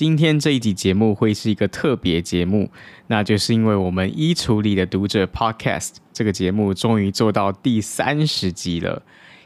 [0.00, 2.70] 今天这一集节目会是一个特别节目，
[3.08, 9.02] 那就是因为我们衣橱里的读者 Podcast 这个节目终于做到第三十集了。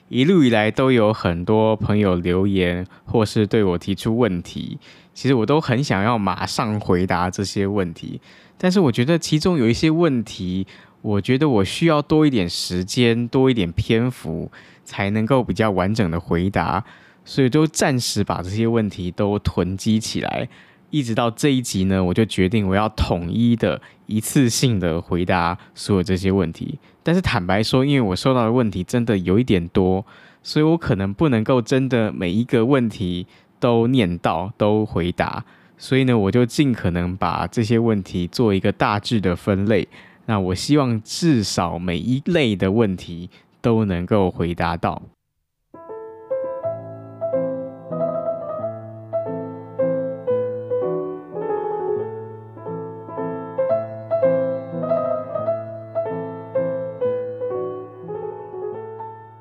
[0.09, 4.79] 一路以来都有很多朋友留言或是对我提出问题，
[5.13, 8.21] 其实我都很想要马上回答这些问题，
[8.57, 10.69] 但是我觉得其中有一些问题，
[11.03, 14.53] 我觉得我需要多一点时间、多一点篇幅，
[14.85, 16.85] 才能够比较完整的回答。
[17.25, 20.49] 所以就暂时把这些问题都囤积起来，
[20.91, 26.79] 一直到这一集呢，我就决定我要统一的、一次性的回答所有这些问题。
[27.03, 30.05] 但是坦白说，因为我收到的问题真的有一点多，
[30.43, 33.27] 所以我可能不能够真的每一个问题
[33.59, 35.45] 都念到、都回答。
[35.77, 39.89] 所以呢，我就尽可能把这些问题做一个大致的分类。
[40.27, 43.29] 那我希望至少每一类的问题
[43.61, 45.03] 都能够回答到。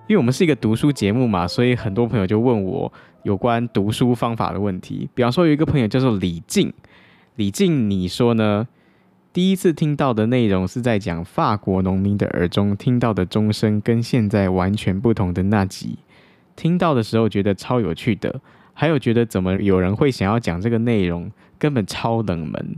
[0.07, 2.91] 因为我们是一个读书节目嘛，所以很多朋友就问我
[3.23, 5.09] 有关读书方法的问题。
[5.13, 6.73] 比方说，有一个朋友叫做李静，
[7.35, 8.67] 李静，你说呢？
[9.31, 15.97] 第一次听到的内容是在讲法国农民的耳中听到的钟声，跟现在完全不同的那集。
[16.55, 18.39] 听到的时候觉得超有趣的，
[18.73, 22.75] 还有觉得怎么有人会想要讲这个内容，根本超冷门。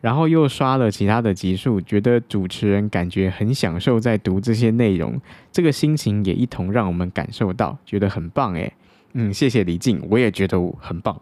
[0.00, 8.72] 然后又刷了其他的集数，觉得主持人感觉很享受在读这些内容，这个心情也一同让我们感受到，觉得很棒诶。
[9.14, 11.20] 嗯，谢谢李静，我也觉得很棒。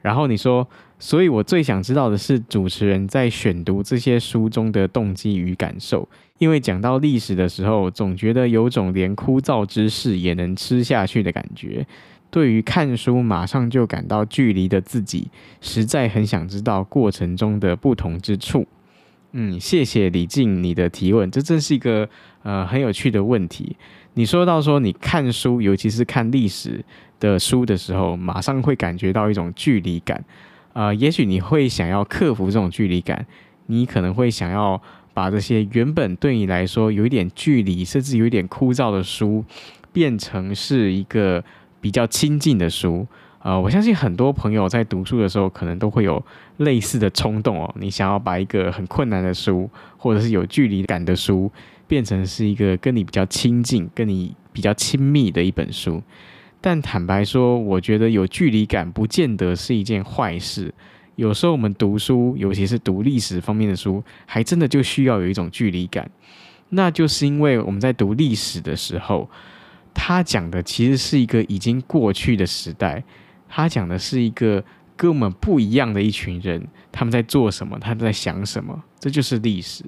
[0.00, 0.66] 然后你说，
[0.98, 6.08] 所以我最想知道的是主持人在选读这些书中的动机与感受，
[6.38, 11.86] 因为讲到历史的时候，总觉得有种连枯燥之事也能吃下去的感觉。
[12.30, 15.28] 对于看书马上就感到距离的自己，
[15.60, 18.66] 实在很想知道过程中的不同之处。
[19.32, 22.08] 嗯，谢谢李静你的提问，这真是一个
[22.42, 23.76] 呃很有趣的问题。
[24.14, 26.84] 你说到说你看书，尤其是看历史
[27.18, 30.24] 的书的时候，马上会感觉到一种距离感。
[30.72, 33.26] 呃，也许你会想要克服这种距离感，
[33.66, 34.80] 你可能会想要
[35.14, 39.44] 把这些原本对你来说有一点距离，甚至有一点枯燥的书，
[39.92, 41.42] 变成是一个。
[41.80, 43.06] 比较亲近的书，
[43.42, 46.22] 呃，我相信很多朋友在读书的时候，可能都会有
[46.58, 47.74] 类似的冲动哦。
[47.80, 51.50] 你想要把一个很困难的书，或者是有距离感的书，
[51.86, 56.02] 变成是一个跟你比较亲近、跟你比较亲密的一本书。
[56.60, 60.74] 但坦白说，我觉得有距离感不见得是一件坏事。
[61.16, 66.10] 有时候我们读书，尤其是读历史方面的书，还真的就需要有一种距离感。
[66.68, 69.30] 那就是因为我们在读历史的时候。
[69.94, 73.02] 他讲的其实是一个已经过去的时代，
[73.48, 74.62] 他讲的是一个
[74.96, 79.84] 跟我们不一样的一群人，他们在做什么，他们在想什么，这就是历史。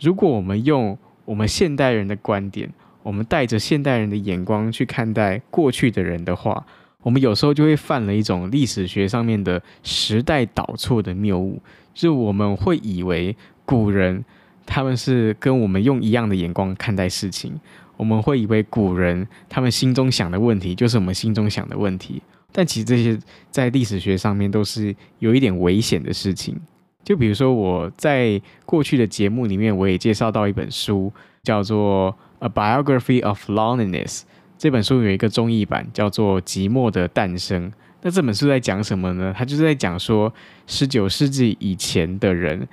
[0.00, 2.72] 如果我们用我们现代人的观点，
[3.02, 6.64] 我们带着现代人的眼光去看待过去的人的话，
[7.02, 11.62] 我们有时候就会犯了一种历史学上面的时代导错的谬误，
[11.92, 14.24] 就是我们会以为古人
[14.66, 17.60] 他们是跟我们用一样的眼光看待事情。
[17.96, 22.20] 我们会以为古人他们心中想的问题就是我们心中想的问题，
[22.52, 23.18] 但其实这些
[23.50, 26.60] 在历史学上面都是有一点危险的事情。
[27.04, 31.12] 就比如说我在过去的节目里面，我也介绍到一本书，
[31.42, 32.16] 叫做
[32.46, 34.20] 《A Biography of Loneliness》。
[34.56, 37.70] 这本书有一个中译版，叫做《寂寞的诞生》。
[38.02, 39.34] 那这本书在讲什么呢？
[39.36, 40.32] 它就是在讲说，
[40.66, 42.66] 十九世纪以前的人。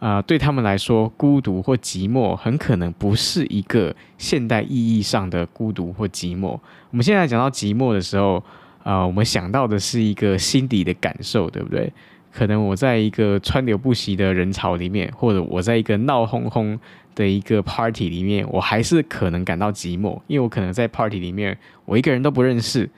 [0.00, 6.58] 啊、对他们来说，孤独或寂寞很可能不是一个现代意义上的孤独或寂寞。
[6.90, 8.36] 我们现在讲到寂寞的时候，
[8.82, 11.92] 啊、呃，我们想到的是一个心底的感受，对不对？
[12.32, 16.80] 可能我在一个川流不息的人潮里面，或者我在一个闹哄哄
[17.14, 22.88] 的一个 party 里面，我还是可能感到寂寞，因为我可能在 party 里面，我一个人都不认识，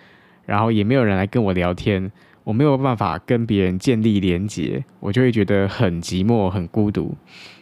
[0.46, 2.12] 然后也没有人来跟我聊天。
[2.44, 7.14] 我没有办法跟别人建立连结，我就会觉得很寂寞、很孤独。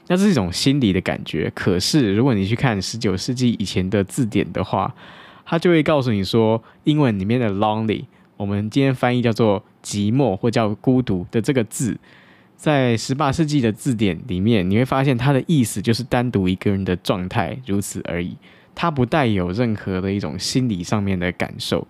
[0.09, 1.51] 那是一种心理的感觉。
[1.55, 4.93] 可是，如果你去看十九世纪以前的字典的话，
[5.45, 8.05] 它就会告诉你说，英文里面的 lonely，
[8.37, 11.97] 我们今天翻译叫做寂寞或叫孤独的这个字，
[12.57, 18.37] 在十八世纪的字典里面，你会发现它的意思就是单独一个人的状态，如此而已。
[18.75, 21.87] 它不带有任何的一种心理上面的感受。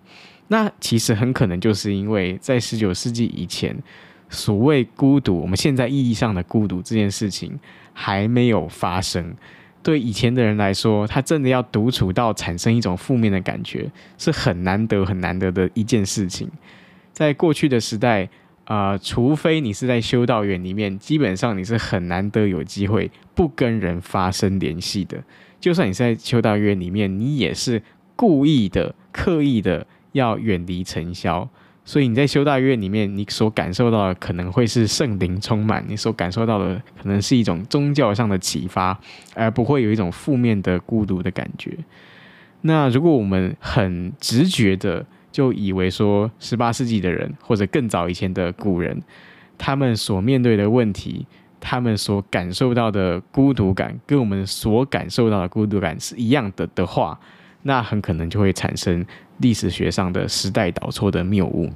[0.52, 3.76] 那其实很可能就是因为在十九世纪以前，
[4.29, 7.56] 所谓孤独，我们现在意义上的孤独这件事情
[7.93, 9.32] 还没有发生。
[9.81, 13.88] 对以前的人来说，他真的要独处到产生一种负面的感觉，
[14.19, 16.50] 是很难得、很难得的一件事情。
[17.12, 18.25] 在过去的时代，
[18.64, 25.23] 啊、呃，除非你是在修道院里面，基本上你是很难得有机会不跟人发生联系的。
[25.61, 27.81] 就算你是在修道院里面，你也是
[28.17, 31.49] 故意的、刻意的要远离尘嚣。
[31.83, 38.97] 所以你在修道院里面，你所感受到的可能会是圣灵充满，你所感受到的可能是一种宗教上的启发，
[39.35, 41.77] 而不会有一种负面的孤独的感觉。
[42.61, 49.03] 那如果我们很直觉的就以为说，十八世纪的人或者更早以前的古人，
[49.59, 51.27] 他们所面对的问题，
[51.59, 57.19] 他们所感受到的孤独感，跟我们所感受到的孤独感是一样的的话，
[57.62, 59.05] 那很可能就会产生。
[59.41, 61.71] 历史学上的时代导错的谬误，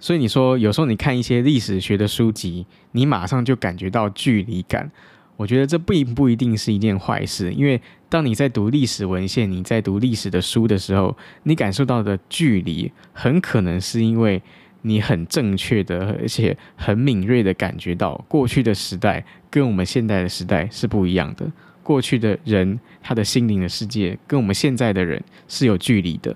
[0.00, 4.90] 所以你说有时候你看一些历史学的书籍，你马上就感觉到距离感。
[5.36, 14.42] 我觉得这并不一定是一件坏事，因为当你在读历史文献、你在读历史的书的时候，你感受到的距离，很可能是因为
[14.82, 21.48] 你很正确的而且很敏锐的感觉到过去的时代跟我们现在的时代是不一样的。
[21.84, 26.34] 过去的人他的心灵的世界跟我们现在的人是有距离的。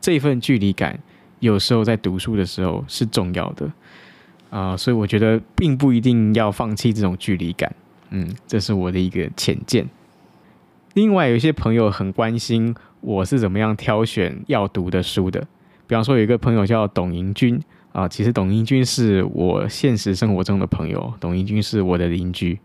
[0.00, 0.98] 这份距离感，
[1.40, 3.70] 有时候在读书的时候是重要的
[4.50, 7.72] 啊、所以我觉得并不一定要放弃这种距离感。
[8.08, 9.88] 嗯，这是我的一个浅见。
[10.94, 15.40] 另外，有一些朋友很关心我是怎么样挑选要读的书的。
[15.86, 17.60] 比方说，有一个朋友叫董盈君
[17.92, 22.58] 啊、其实董盈君是我现实生活中的朋友，董盈君是我的邻居。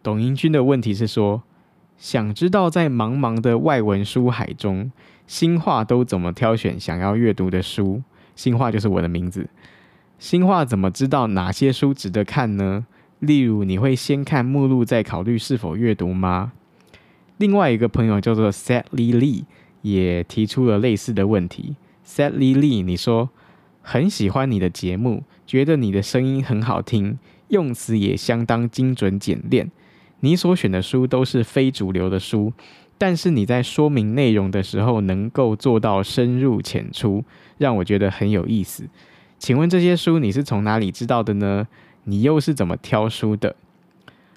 [0.00, 1.42] 董盈君的问题是说，
[1.98, 4.92] 想知道在茫茫的外文书海中。
[5.32, 8.02] 新化都怎么挑选想要阅读的书？
[8.36, 9.48] 新化就是我的名字。
[10.18, 12.86] 新化怎么知道哪些书值得看呢？
[13.18, 16.52] 例如，你会先看目录再考虑是否阅读吗？
[17.38, 19.44] 另外一个朋友叫做 Sadly Lee
[19.80, 21.76] 也提出了类似的问题。
[22.06, 23.30] Sadly Lee，你说
[23.80, 27.18] 很喜欢你的节目，觉得你的声音很好听，
[27.48, 29.70] 用词也相当精准简练。
[30.20, 32.52] 你所选的书都是非主流的书。
[33.02, 37.24] 但是你在说明内容的时候，能够做到深入浅出，
[37.58, 38.88] 让我觉得很有意思。
[39.40, 41.66] 请问这些书你是从哪里知道的呢？
[42.04, 43.56] 你又是怎么挑书的？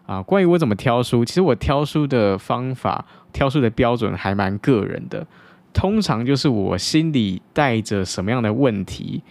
[0.08, 5.28] 啊，关于我怎么挑书，其实我挑书的方法、挑书的标准还蛮个人的。
[5.72, 9.22] 通常就是我心里带着什么样的问题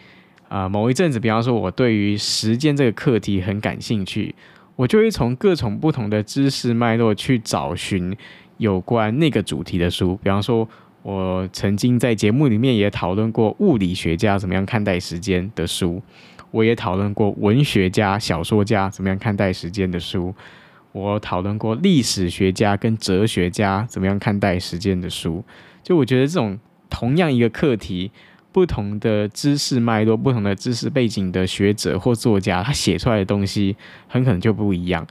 [0.48, 4.32] 啊，某一阵子，比方说我对于时间这个课题很感兴趣，
[4.76, 8.16] 我就会从各种不同的知识脉络去找寻。
[8.64, 10.66] 有关那个主题的书，比方说，
[11.02, 16.00] 我曾经在节目里面也讨论过物理学家怎么样看待时间的书，
[16.50, 20.34] 我也讨论过文学家、小说家怎么样看待时间的书，
[20.92, 25.44] 我讨论过历史学家跟哲学家怎么样看待时间的书。
[25.82, 26.58] 就我觉得这种
[26.88, 28.10] 同样一个课题，
[28.50, 33.76] 不同的知识脉络、不同的知识背景的学者或作家，他写出来的东西
[34.08, 35.06] 很可能就不一样。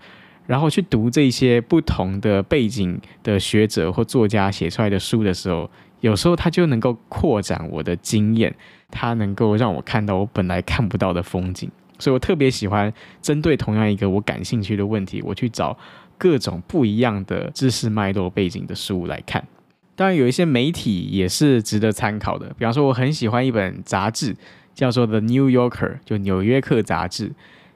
[0.46, 5.70] 然后去读这些不同的背景的学者或作家写出来的书的时候，
[6.02, 8.54] 有时候他就能够扩展我的经验，
[8.92, 11.72] 他能够让我看到我本来看不到的风景。
[12.00, 15.78] 所以我特别喜欢针对同样一个我感兴趣的问题，我去找
[16.18, 19.48] 各种不一样的知识脉络背景的书来看。
[19.96, 24.36] 当然，有一些媒体也是值得参考的，比方说我很喜欢一本杂志，
[24.74, 25.70] 叫做《The New Yorker》，
[26.04, 27.32] 就《纽约客》杂志。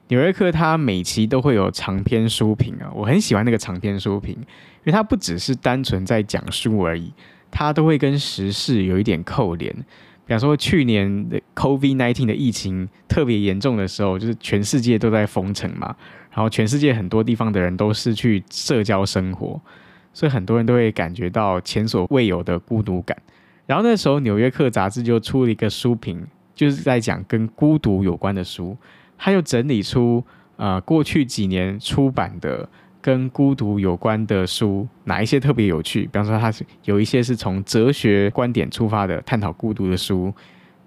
[0.08, 7.12] 纽约客它每期都会有长篇书评啊，我很喜欢那个长篇书评，因为它不只是单纯在讲书而已，
[7.50, 9.74] 它都会跟时事有一点扣连。
[10.26, 15.94] 比方说去年的 COVID-19 的疫情特别严重的时候，就是全世界都在封城嘛，
[16.30, 19.60] 然后全世界很多地方的人都失去社交生活，
[20.12, 23.16] 所以很多人都会感觉到前所未有的孤独感。
[23.66, 28.76] 然后那时候纽约客杂志就出了一个书评，就是在讲跟孤独有关的书。
[29.18, 30.24] 他又整理出，
[30.56, 32.68] 呃，过去几年出版的
[33.00, 36.02] 跟孤独有关的书，哪一些特别有趣？
[36.02, 40.32] 比方说，他是有一些是从哲学观点出发的探讨孤独的书，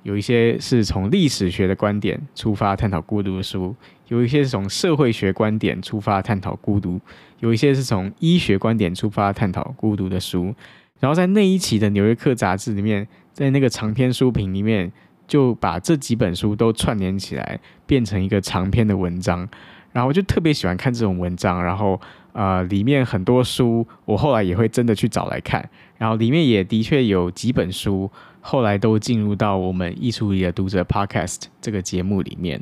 [0.04, 3.76] 有一些是从历史学的观点出发探讨孤独的书，
[4.08, 7.00] 有一些是从社会学观点出发探讨孤独，
[7.40, 10.56] 有一些是从医学观点出发探讨孤独的书。
[11.00, 14.92] 然后在那一期的《纽约客》杂志里面，在那个长篇书评里面。
[15.32, 19.48] 就把这几本书都串联起来，变成一个长篇的文章。
[19.94, 21.98] 然后我就特别喜欢看这种文章，然后
[22.34, 28.12] 呃，里面很多书，我后来也会真的去找来看，然后里面也的确有几本书，
[28.42, 32.62] 后来都进入到我们艺术里的读者 Podcast 这个节目里面。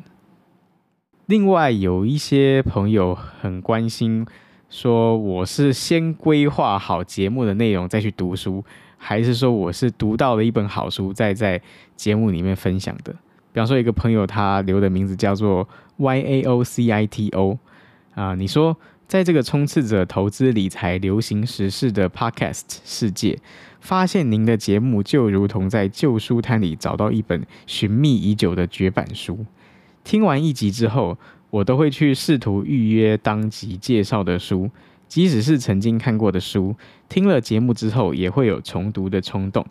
[1.26, 4.28] 另外有一些朋友很关心，
[4.70, 8.64] 说我是先规划好节目的内容再去读书，
[9.02, 11.60] 还是说我是读到了一本好书再在
[11.96, 13.14] 节目里面分享的？
[13.52, 17.58] 比方说，一个朋友他留的名字叫做 Y A O C I T O
[18.14, 18.78] 啊，你说
[19.08, 23.40] 在这个充斥着投资理财流行时事的 Podcast 世界，
[23.80, 29.46] 发现您的节目就如同在旧书摊里找到一本寻觅已久的绝版书。
[30.04, 31.18] 听完一集之后，
[31.50, 34.70] 我都会去试图预约当集介绍的书，
[35.10, 36.74] 即使是曾经看过的书，
[37.10, 39.66] 听了节目之后也会有重读的冲动。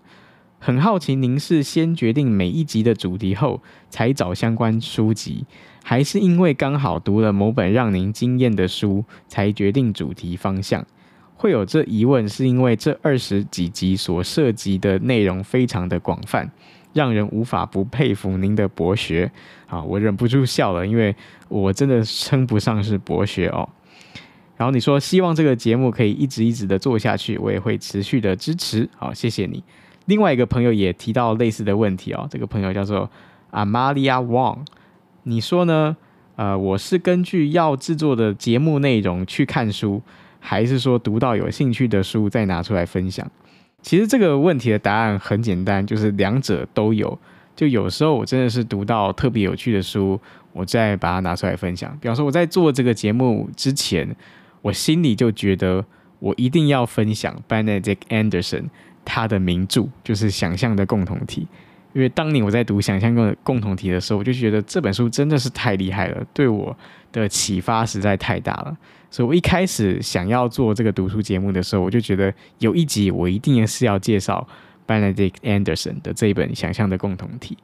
[0.59, 5.47] 很好奇，您是先决定每一集的主题后才找相关书籍，
[5.85, 10.85] 还是因为刚好读了某本让您惊艳的书才决定主题方向？
[11.37, 16.51] 会有这疑问，是因为这二十几集所涉及的内容非常的广泛。
[16.95, 19.31] 让人无法不佩服您的博学
[19.67, 19.81] 啊！
[19.83, 21.15] 我忍不住笑了，因为
[21.49, 23.69] 我真的称不上是博学哦。
[24.59, 28.87] 然后你说希望这个节目可以一直一直的做下去，我也会持续的支持。
[28.97, 29.65] 好，谢谢你。
[30.05, 33.09] 另外一个朋友也提到类似的问题哦，这个朋友叫做
[33.53, 34.59] Amalia Wong，
[35.23, 35.97] 你说呢？
[36.37, 40.01] 呃，我是根据要制作的节目内容去看书，
[40.39, 43.29] 还是说读到有兴趣的书再拿出来分享？
[43.83, 47.19] 其实这个问题的答案很简单，就是两者都有。
[47.57, 50.21] 就有时候我真的是读到特别有趣的书，
[50.53, 51.91] 我再把它拿出来分享。
[52.01, 54.09] 比方说我在做这个节目之前，
[54.63, 55.85] 我心里就觉得
[56.19, 58.65] 我一定要分享 Benedict Anderson
[59.05, 61.43] 他的名著，就是《想象的共同体》。
[61.95, 66.77] 因为当年我在读《想象的共同体》的时候，我就觉得这本书真的是太厉害了，对我
[67.11, 68.77] 的启发实在太大了。
[69.11, 74.47] 所以我一开始想要做这个读书节目的时候，我就觉得有一集我一定是要介绍
[74.87, 77.57] Benedict Anderson 的这一本《想象的共同体》。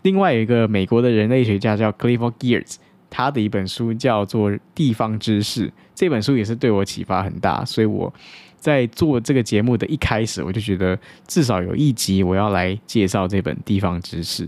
[0.00, 2.76] 另外有一个美国的人类学家叫 Clifford Geertz，
[3.10, 5.68] 他的一本书叫做《地方知识》，
[6.02, 7.64] 这本书也是对我启发很大。
[7.64, 8.12] 所以我
[8.56, 14.46] 在做这个节目的一开始，我就觉得至少有一集我要来介绍这本《地方知识》。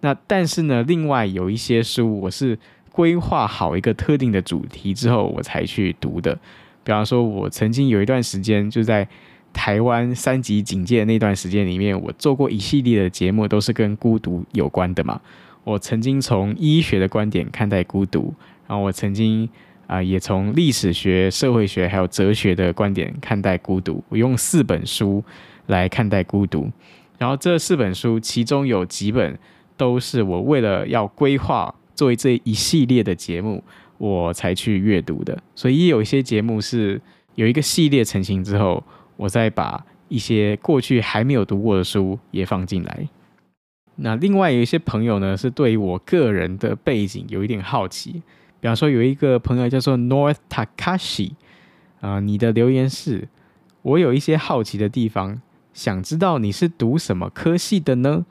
[0.00, 2.58] 那但是呢，另外有一些书我是。
[2.92, 6.34] 规划好一个特定的主题之后，我才去读的。
[6.82, 9.06] 比方说，我曾经有一段时间就在
[9.52, 15.20] 台湾三级警戒的那段时间里面，我做过一系列的节目，都是跟孤独有关的嘛。
[15.62, 18.34] 我曾经从医学的观点看待孤独，
[18.66, 19.48] 然后我曾经
[19.90, 24.00] 啊、也从历史学、社会学还有哲学的观点看待孤独。
[24.08, 25.20] 我用四本书
[25.66, 26.70] 来看待孤独，
[27.18, 29.36] 然后这四本书其中有几本
[29.76, 31.74] 都是我为了要规划。
[31.92, 33.62] 作为这一系列的节目，
[33.98, 36.98] 我才去阅读的，所以也有一些节目是
[37.34, 38.82] 有一个系列成型之后，
[39.16, 43.08] 我再把一些过去还没有读过的书也放进来。
[43.96, 48.22] 那另外有一些朋友呢，是对于我个人的背景有一点好奇，
[48.60, 51.32] 比方说有一个朋友叫做 North Takashi
[52.00, 53.28] 啊，你的留言是：
[53.82, 55.40] 我有一些好奇的地方，
[55.72, 58.26] 想知道你是读什么科系的呢？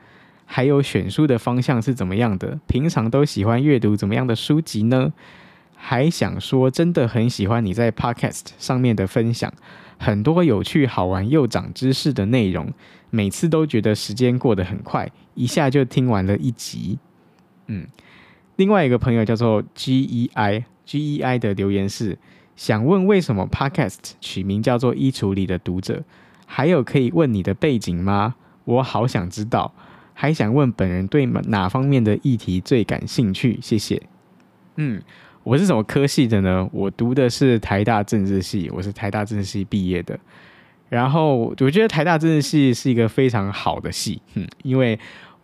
[0.45, 2.59] 还有选书的方向是怎么样的？
[2.67, 5.13] 平常都喜欢阅读怎么样的书籍呢？
[5.75, 9.53] 还想说，真的很喜欢你在 Podcast 上面的分享，
[9.97, 12.73] 很多有趣、好玩又长知识的内容，
[13.09, 16.99] 每次都觉得时间过得很快，一下就听完了一集。
[17.67, 17.87] 嗯，
[18.59, 22.17] 另外一个朋友叫做 G E I G E I 的留言是：
[22.57, 26.03] 想问为什么 Podcast 取名叫做衣橱里的读者？
[26.45, 28.35] 还有可以问你的背景吗？
[28.65, 29.73] 我好想知道。
[30.13, 33.57] 还想问本人对哪方面的议题最感兴趣？
[33.61, 34.01] 谢谢。
[34.75, 35.01] 嗯，
[35.43, 36.67] 我是什么科系的呢？
[36.73, 40.19] 我读的是台大政治系，我是台大政治系毕业的。
[40.89, 44.99] 然后我觉得台大政治系是一个非常好的系，嗯，因为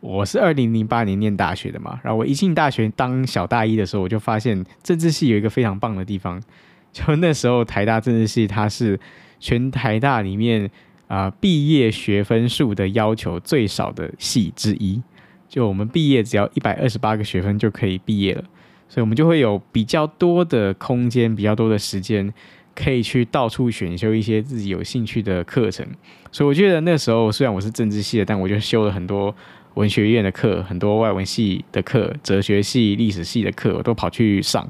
[0.06, 2.00] 我是二零零八年念大学的嘛。
[2.04, 6.42] 然后我一进大学当小大一的时候，我就发现政治系有一个非常棒的地方，
[6.94, 9.00] 就那时候台大政治系它是
[9.40, 10.70] 全台大里面。
[11.08, 15.00] 啊，毕业学分数的要求最少的系之一，
[15.48, 18.44] 就我们毕业只要一百二十八个学分就可以毕业了，
[18.90, 22.34] 所以我们就会有比较多的空间，比较多的时间，
[22.74, 25.86] 可以去到处选修一些自己有兴趣的课程。
[26.32, 29.34] 所以我觉得那时候虽然我是政治系的，但我就修了很多
[29.76, 34.70] 文学院的课，很多外文系的课，哲学系、历史系的课，我都跑去上。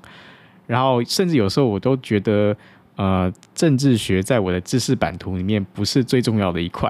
[0.67, 2.55] 然后甚至有时候我都觉得。
[2.97, 6.89] 呃，政治学在我的知识版图里面不是最重要的一块。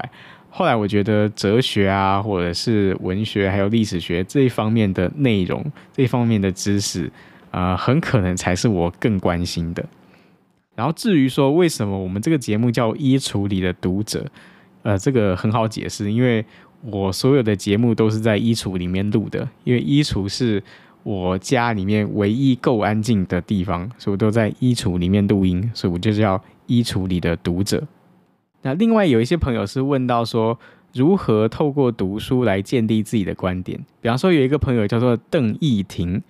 [0.51, 7.11] 后来我觉得哲学啊，或者是文学，还有历史学这一方面的内容，这一方面的知识，
[7.49, 9.83] 呃，很可能才是我更关心的。
[10.75, 14.23] 然后至于说为什么我们这个节目叫衣橱里的读者，
[14.83, 16.45] 呃，这个很好解释，因为
[16.91, 20.61] 我所有的节目都是在衣橱里面录的，因为衣橱是
[21.03, 27.87] 我家里面唯一够安静的地方，所以我都在衣橱里面录音，所以我就叫衣橱里的读者。
[28.61, 30.57] 那另外有一些朋友是问到说，
[30.93, 33.79] 如何透过读书来建立自己的观点？
[34.01, 36.21] 比方说有一个朋友叫做邓义婷，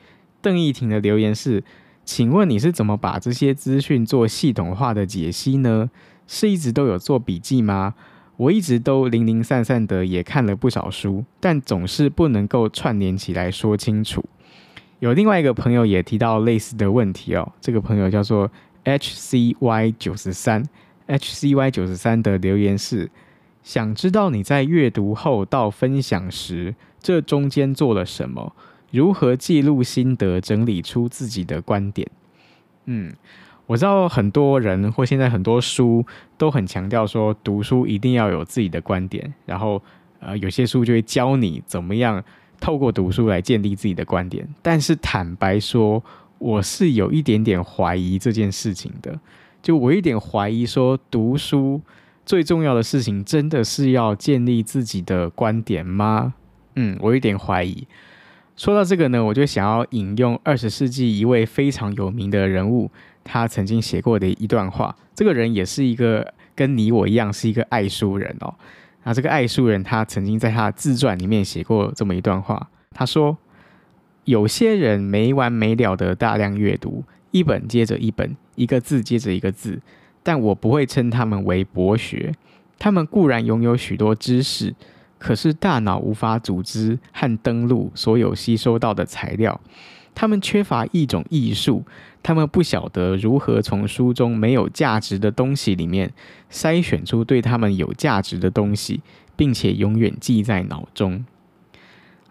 [0.41, 1.63] 邓义婷的留言是：
[2.03, 5.89] 请问你是怎么把这些资讯做系统化的解析呢？
[6.27, 7.93] 是一直都有做笔记吗？
[8.37, 14.23] 我一直都零零散散的也看了不少书，但总是不能够串联起来说清楚。
[14.99, 18.51] 有另外一个朋友也提到类似的问题哦，这个朋友叫做
[18.83, 20.63] HCY 九十三。
[21.07, 23.09] HCY 九十三的留言是：
[23.61, 28.55] 想知道你在阅读后到分享时，这中间做了什么？
[28.91, 32.09] 如何记录心得，整理出自己的观点？
[32.85, 33.13] 嗯，
[33.67, 36.05] 我知道很多人或现在很多书
[36.37, 39.81] 都很强调说，读书一定要有自己的观点，然后
[40.19, 42.23] 呃，有些书就会教你怎么样
[42.59, 44.47] 透过读书来建立自己的观点。
[44.61, 46.03] 但是坦白说，
[46.37, 49.19] 我是有一点点怀疑这件事情的。
[49.61, 51.81] 就我一点怀疑，说读书
[52.23, 56.35] 最重要的事情，真的是要建立自己的观点吗？
[56.75, 57.87] 嗯，我有点怀疑。
[58.55, 62.89] 说到这个呢，我就想要引用二十世纪一位非常有名的人物，
[63.25, 64.95] 他曾经写过的一段话。
[65.13, 68.55] 这个人也是一个跟你我一样是一个爱书人哦。
[69.03, 72.69] 那这个爱书人，他曾经在他的自传里面写过这么一段话。
[72.91, 73.37] 他说
[74.23, 79.81] ：“有些人没完没了的大量阅读。”一本接着一本，一个字接着一个字，
[80.23, 82.33] 但我不会称他们为博学。
[82.79, 84.73] 他们固然拥有许多知识，
[85.19, 89.59] 可是大脑无法组织和登录所有吸收到的材料。
[90.15, 91.83] 他们缺乏一种艺术，
[92.23, 96.11] 他们不晓得如何从书中没有价值的东西里面
[96.49, 99.01] 筛选出对他们有价值的东西，
[99.35, 101.23] 并且永远记在脑中。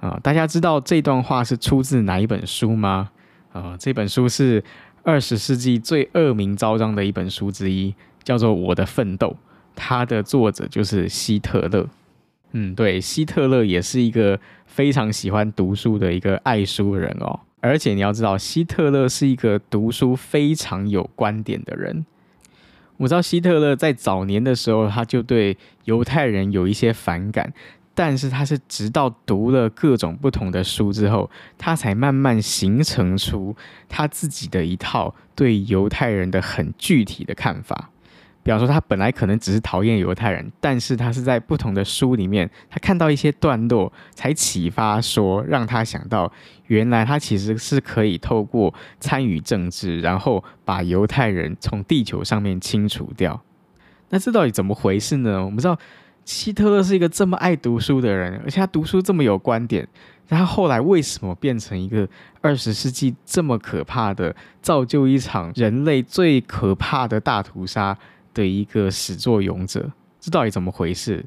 [0.01, 3.11] 啊，大家知道这段话是出自哪一本书吗？
[3.53, 4.65] 啊，这本书是。
[5.07, 9.29] 二十世纪最恶名昭彰的一本书之一，叫做《我的奋斗》，
[9.77, 11.87] 它的作者就是希特勒。
[12.53, 17.39] 嗯，对，希特勒也是一个非常喜欢读书的一个爱书人哦。
[17.65, 22.05] 而且你要知道，希特勒是一个读书非常有观点的人。
[22.99, 27.55] 我知道希特勒在早年的时候，他就对犹太人有一些反感。
[27.97, 33.57] 但是他是直到读了各种不同的书之后，他才慢慢形成出
[33.89, 37.91] 他自己的一套对犹太人的很具体的看法。
[38.45, 46.31] 比方说，他本来可能只是讨厌犹太人，但是他是在不同的书里面，他看到一些段落，才启发说，让他想到，
[46.67, 53.43] 原来他其实是可以透过参与政治，然后把犹太人从地球上面清除掉。
[54.11, 55.45] 那这到底怎么回事呢？
[55.45, 55.77] 我们知道。
[56.27, 59.87] 希特勒是一个这么爱读书的人，而且他读书这么有观点，
[60.27, 62.09] 他后来为什么变成一个
[62.41, 67.95] 二十世纪这么可怕的，造就一场人类最可怕的大屠杀
[68.35, 69.91] 的一个始作俑者？
[70.21, 71.25] 这到底怎么回事？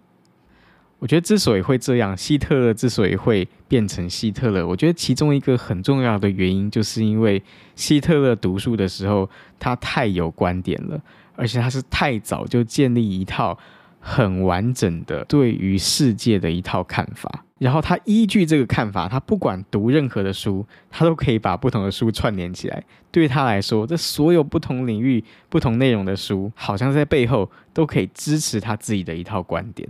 [0.99, 7.41] 我觉得之所以会这样，希特勒之所以会变成希特勒，我觉得其中一个很重要的原因，就是因为
[7.75, 10.99] 希特勒读书的时候，他太有观点了，
[11.35, 13.57] 而且他是太早就建立一套。
[13.99, 22.83] 很完整的对于世界的一套看法，然后他依据这个看法，他不管读任何的书，他都可以把不同的书串联起来。
[23.11, 29.89] 对他来说，这所有不同领域、不同内容的书，好像在背后都可以支持他自己的一套观点。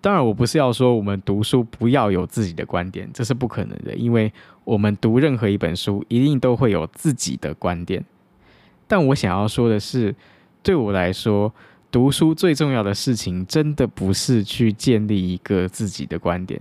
[0.00, 4.32] 当然，我不是要说我们读书不要有自己的观点，这是不可能的，因为
[4.64, 8.04] 我们读任何一本书，一定都会有自己的观点。
[8.88, 10.14] 但我想要说的是，
[10.62, 11.52] 对我来说。
[11.90, 16.60] 读书最重要的事情，真的不是去建立一个自己的观点。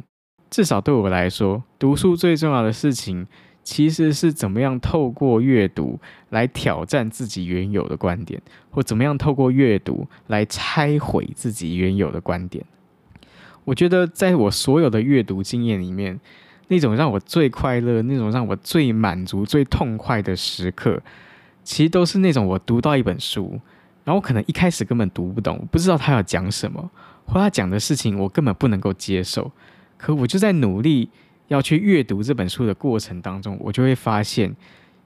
[0.50, 3.28] 至少对我来说，读书最重要的事情，
[3.64, 12.64] 其实是怎么样透过阅读来挑战自己原有的观点，或怎么样透过阅读来拆毁自己原有的观点。
[13.66, 16.18] 我觉得，在我所有的阅读经验里面，
[16.68, 21.02] 那种让我最快乐、那种让我最满足、最痛快的时刻，
[21.64, 23.60] 其实都是那种我读到一本书。
[24.06, 26.89] 然后我可能一开始根本读不懂，不知道他要讲什么，
[27.26, 29.52] 或他讲的事情我根本不能够接受。
[29.98, 31.10] 可我就在努力
[31.48, 34.56] 要去阅读这本书的过程当中，我就会发现，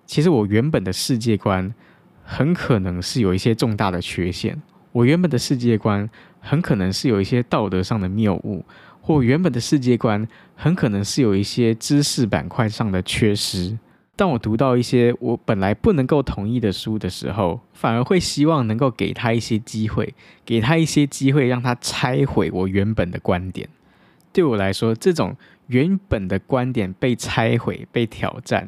[0.06, 1.74] 其实我原本的世界观
[2.24, 4.62] 很可能是有一些重大的缺陷。
[4.92, 6.10] 我原本的世界观
[6.40, 8.66] 很可能是有一些道德上的谬误，
[9.00, 13.78] 或原本的世界观很可能是有一些知识板块上的缺失。
[14.20, 23.70] 当我读到一些我本来不能够同意的书的时候，反而会希望能够给他一些机会，给他一些机会，让他拆毁我原本的观点。
[24.34, 28.68] 对我来说，这种原本的观点被拆毁、被挑战，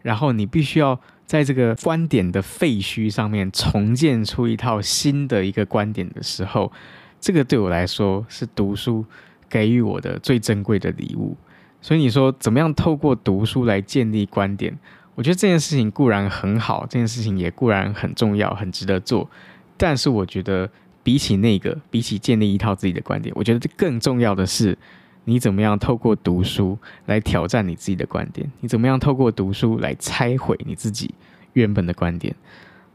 [0.00, 6.72] 然后你必须要在这个观点的废墟上面重建出一套新的一个观点的时候，
[7.20, 9.04] 这个对我来说是读书
[9.46, 11.36] 给予我的最珍贵的礼物。
[11.80, 14.76] 所以你说怎么样透过读书来建立观点？
[15.14, 19.28] 我觉得这件事情固然很好，这件事情也固然很重要，很值得做。
[19.76, 20.68] 但是我觉得
[21.02, 24.76] 比起那个，比起建立一套自己的观点，我觉得更重要的是
[25.24, 28.50] 你怎么样透过读书来挑战你自己的观点？
[28.60, 31.14] 你怎么样透过读书来拆毁你自己
[31.54, 32.34] 原本的观点？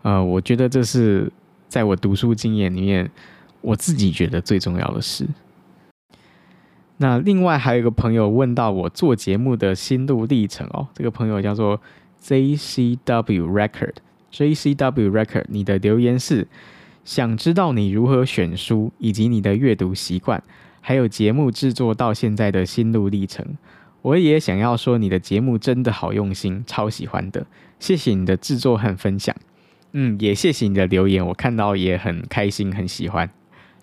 [0.04, 1.32] 呃，我觉得这是
[1.68, 3.10] 在我读书经验里面，
[3.62, 5.28] 我自己觉得最重要的事。
[7.02, 11.82] 那另外还有一个朋友问到我做节目的心路历程哦，这个朋友叫做
[12.24, 13.00] JCW
[13.50, 16.48] Record，JCW Record，你的留言是
[17.04, 20.44] 想知道你如何选书，以及你的阅读习惯，
[20.80, 23.44] 还有节目制作到现在的心路历程。
[24.04, 27.48] 我也想要说，你的节目真的好用心，超喜欢的，
[27.80, 29.36] 谢谢你的制作和分享。
[29.94, 33.28] 嗯，也谢谢你的留言，我看到也很开心，很喜欢。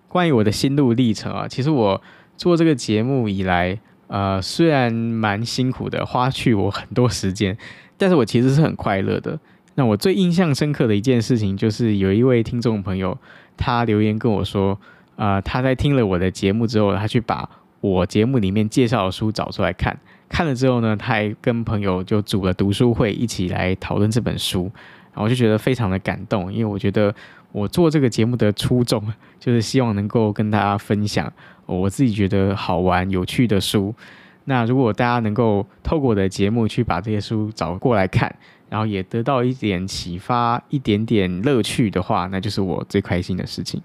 [0.06, 2.00] 关于我的心路历程啊，其实我。
[2.38, 7.58] 做这个节目以来，呃，虽然蛮辛苦的，花去我很多时间，
[7.98, 9.38] 但是我其实是很快乐的。
[9.74, 13.18] 那我最印象深刻的一件事情，就是有一位听众朋友，
[13.56, 14.78] 他留言跟我说，
[15.16, 17.48] 呃，他在听了我的节目之后，他去把
[17.80, 19.98] 我节目里面介绍的书找出来看，
[20.28, 24.70] 看了之后呢，他还跟朋友就组了读书会，一起来讨论这本书，
[25.12, 27.14] 然后我就觉得非常的感动，因为我觉得
[27.52, 29.02] 我做这个节目的初衷，
[29.40, 31.32] 就是希望能够跟大家分享。
[31.66, 33.94] 我自己觉得好玩、有趣的书，
[34.44, 38.34] 那如果大家能够透过我的节目去把这些书找过来看，
[38.70, 43.82] 然后也得到一点启发、一点点乐趣的话，那就是我最开心的事情。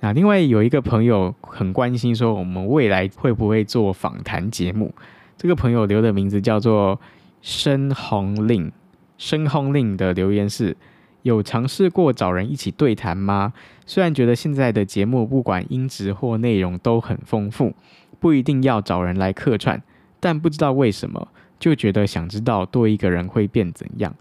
[0.00, 4.94] 那另外有一个朋友很关心说，我们未来会不会做访谈节目？
[5.38, 7.00] 这个朋友留的名字叫做
[7.40, 8.70] 申红令，
[9.16, 10.76] 申红令的留言是。
[11.24, 13.54] 有尝试过找人一起对谈吗？
[13.86, 17.74] 虽然觉得现在的节目不管音质或内容都很丰富，
[18.20, 19.82] 不一定要找人来客串，
[20.20, 21.26] 但不知道为什么
[21.58, 24.14] 就觉得想知道多一个人会变怎样。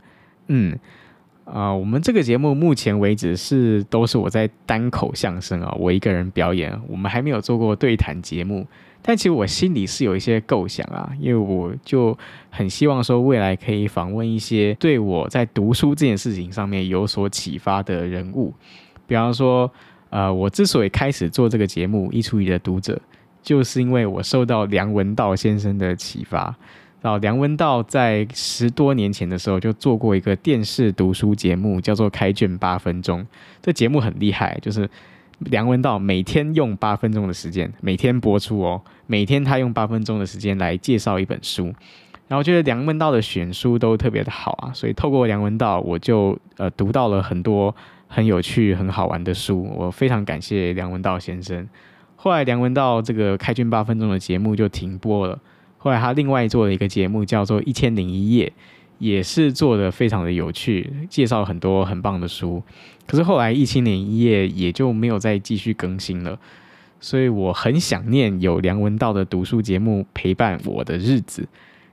[0.47, 0.79] 嗯，
[1.43, 8.65] 啊、呃，我们这个节目目前为止是都是我在单口相声啊，我一个人表演，我们还没有做过对谈节目。
[9.05, 12.17] 但其实我心里是有一些构想啊，因为我就
[12.49, 18.53] 很希望说未来可以访问一些对我在读书这件事情上面有所启发的人物，
[19.05, 19.69] 比方说，
[20.09, 22.93] 呃，我之所以开始做这个节目《一出一的读者》，
[23.41, 26.55] 就是因为我受到梁文道先生的启发。
[27.01, 33.19] 然后梁文道在十多年前的时候就做过一个电视读书节目，叫做《开卷八分钟》，
[33.61, 34.89] 这节目很厉害，就是。
[35.49, 38.81] 梁文道每天用八分钟的时间，每天播出哦。
[39.05, 41.73] 每天他用八分钟的时间来介绍一本书，
[42.27, 47.75] 然后觉得梁文道的选书都特别的好啊，所以透过梁文道，我就呃读到了很多
[48.07, 49.69] 很有趣、很好玩的书。
[49.75, 51.67] 我非常感谢梁文道先生。
[52.15, 55.37] 后来梁文道这个开卷八分钟的节目就停播了，
[55.77, 58.47] 后来他另外做了一个节目叫做《一千零一夜》。
[58.99, 62.63] 也是做的非常的有趣，介绍很多很棒的书。
[63.05, 66.39] 可是后来《一七年一夜》也就没有再继续更新了，
[66.99, 71.47] 所以我很想念有梁文道的读书节目陪伴我的日子。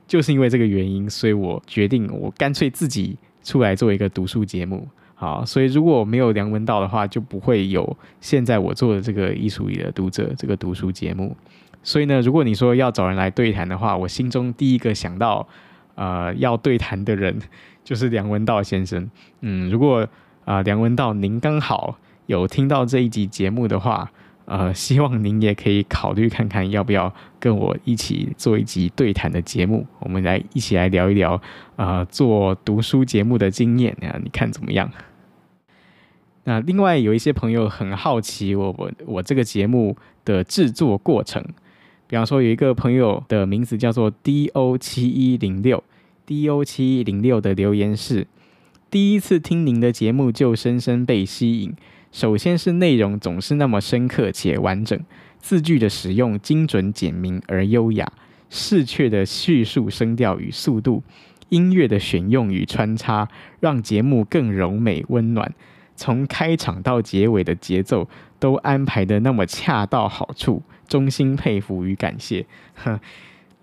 [0.07, 4.87] 就是因为这个原因，所以我决定我干脆自己出来做一个读书节目。
[5.15, 11.35] 好，所以如果没有梁文道的话，就不会有现在我做的这个艺术里的读者这个读书节目。
[11.83, 15.47] 所以呢，如果你说要找人来对谈的话，我心中第一个想到。
[15.95, 17.37] 呃，要对谈的人
[17.83, 19.07] 就是梁文道先生。
[19.41, 20.07] 嗯，如果
[20.45, 24.11] 啊、梁文道您刚好有听到这一集节目的话，
[24.45, 31.41] 呃， 希望您也可以考虑看看要不要跟我一起做一集对谈的节目，我们来一起来聊一聊、
[31.75, 34.89] 呃，做读书节目的经验啊，你看怎么样？
[36.43, 41.43] 那另外有一些朋友很好奇我我我这个节目的制作过程。
[42.07, 45.81] 比方说，有一个朋友的名字叫做 D O 七一零六
[46.25, 48.27] ，D O 七一零六的留言是：
[48.91, 51.73] 第一次听您的节目就深深被吸引。
[52.11, 54.99] 首先是内容总是那么深刻且完整，
[55.39, 58.11] 字句的使用精准简明而优雅，
[58.49, 61.01] 适切的叙述声调与速度，
[61.47, 63.29] 音乐的选用与穿插，
[63.61, 65.55] 让节目更柔美温暖。
[65.95, 70.63] 从开场到结尾的节奏都安排的那么恰到好处。
[70.89, 72.45] 衷心佩服与感谢，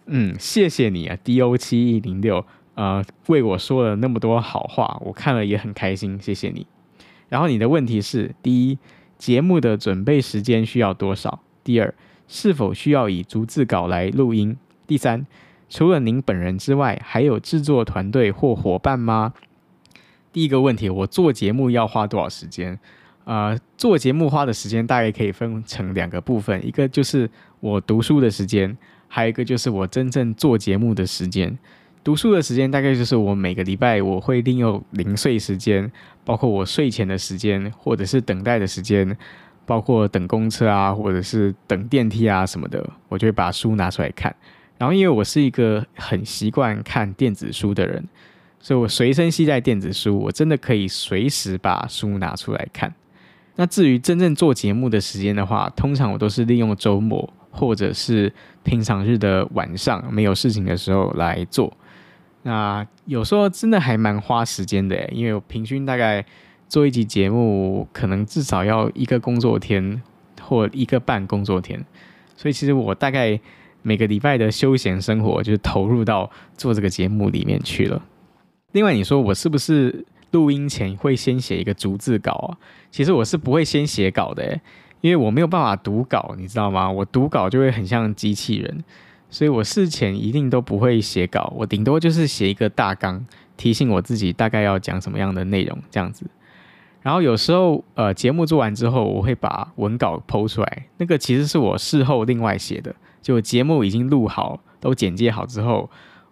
[0.06, 2.46] 嗯，谢谢你啊，D O 七一零六
[2.78, 6.64] 呃，为我说了那么多好话，我看了也很开心，谢谢你。
[7.28, 8.78] 然后你的问题是：第一，
[9.18, 11.40] 节目的准备时间需要多少？
[11.64, 11.92] 第二，
[12.28, 14.56] 是否需要以逐字稿来录音？
[14.86, 15.26] 第三，
[15.68, 19.34] 除了您本人之外，还有制作团队或伙伴吗？
[20.32, 22.78] 第一个问题，我做节目要花多少时间？
[23.24, 31.58] 呃，做节目花的时间大概可以分成两个部分，一个就是我读书的时间，还有一个就是我真正做节目的时间。
[32.04, 35.90] 读书的时间大概就是我每个礼拜我会利用零碎时间，
[36.24, 39.16] 包括我睡前的时间，或者是等待的时间，
[39.66, 44.34] 包括等公车啊，或者是等电梯啊什么的，我就会把书拿出来看。
[44.78, 48.02] 然后因为我是一个很习惯看电子书的人，
[48.60, 52.94] 所以我随身携带电子书，我真的可以随时把书拿出来看。
[53.56, 58.32] 那至于真正做节目的时间的话，通常我都是利用周末或者是
[58.62, 61.76] 平常日的晚上没有事情的时候来做。
[62.42, 66.24] 那有时候真的还蛮花时间的，因为我平均大概
[66.68, 70.02] 做一集节目，可能至少要一个工作天
[70.40, 71.84] 或一个半工作天，
[72.36, 73.38] 所以其实我大概
[73.82, 78.02] 每个礼拜的休闲生活就投入到做这个节目里面去了。
[78.72, 80.04] 另外，你说我是不是？
[80.30, 82.52] 录音前会先写一个逐字稿啊，
[82.90, 84.60] 其实我是不会先写稿的，
[85.00, 86.90] 因为我没有办法读稿，你知道吗？
[86.90, 88.84] 我读稿就会很像机器人，
[89.30, 93.24] 所以我事前一定都不会写稿，我顶多就是写一个大纲，
[93.56, 96.26] 提醒我自己大概要讲什么样的内容这样子。
[97.02, 105.88] 然后有时候呃节目做完之后，我会把文稿剖出来，那个其实是我事后另外写的，就节目已经录好，都剪接好之后，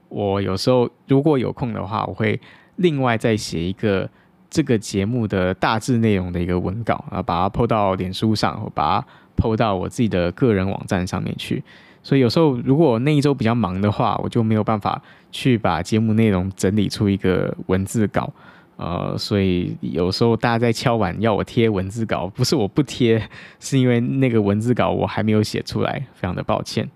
[0.08, 2.40] 我有时候如果有空的话，我会。
[2.78, 4.06] 另外再写一个
[4.50, 11.64] 这个节目的大致内容的一个文稿啊，把它 po 到脸书上，或把它 po 到我自己的个人网站上面去。
[12.06, 18.32] 所以有时候如果那一周比较忙的话，我就没有办法去把节目内容整理出一个文字稿。
[18.76, 23.20] 呃，所以有时候大家在敲碗要我贴文字稿，不是我不贴，
[23.58, 26.88] 是因为那个文字稿我还没有写出来，非常的抱歉。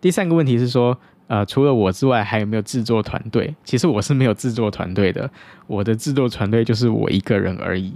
[0.00, 0.98] 第三个问题是说。
[1.28, 3.54] 呃，除了我之外，还有没有制作团队？
[3.64, 5.30] 其实我是没有制作团队的，
[5.66, 7.94] 我的制作团队就是我一个人而已。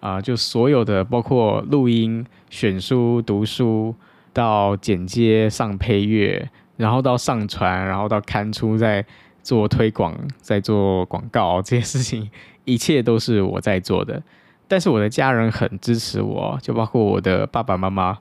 [0.00, 3.94] 啊、就所有的，包括录音、选书、读书，
[4.32, 9.04] 到剪接、上配乐，然后到上传，然后到刊出，再
[9.42, 12.30] 做推广，再做广告，这些事情，
[12.64, 14.22] 一切都是我在做的。
[14.66, 18.18] 但是我的家人很支持我，就包括我的爸爸妈妈。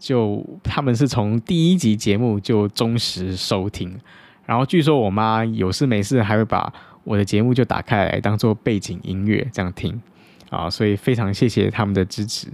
[0.00, 3.98] 就他们是从第一集节目就忠实收听，
[4.46, 10.00] 然后据说我妈有事没事还会把我的节目就打开来当做背景音乐这样听
[10.50, 12.46] 啊，所以非常谢谢他们的支持。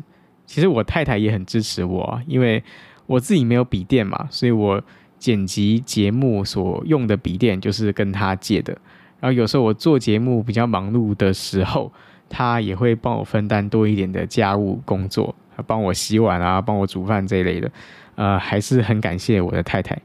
[0.47, 2.64] 其实我太太也很支持我，因为
[3.07, 4.83] 我自己没有笔电嘛，所以我
[5.19, 8.73] 剪辑节目所用的笔电就是跟他借的。
[9.21, 11.90] 然后有时候我做节目比较忙碌的时候，
[12.29, 15.35] 他也会帮我分担多一点的家务工作。
[15.69, 17.71] 帮我洗碗啊，帮我煮饭这一类的，
[18.17, 19.97] 呃，还是很感谢我的太太。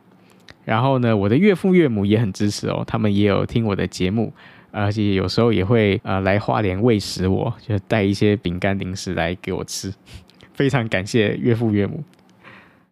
[0.64, 4.32] 然后呢，我的岳父岳母也很支持哦，他们也有听我的节目，
[4.70, 9.92] 而且有时候也会呃来花莲喂食我，就带一些饼干零食来给我吃，
[10.54, 12.04] 非常感谢岳父岳母。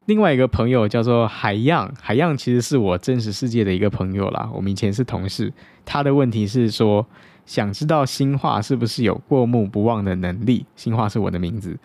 [0.07, 5.51] 另外一个朋友叫做海样，海样其实是我真实世界的一个朋友啦，我们以前是同事。
[5.85, 7.05] 他的问题是说，
[7.45, 10.65] 想知道新化是不是有过目不忘的能力？
[10.77, 11.77] 新化是我的名字。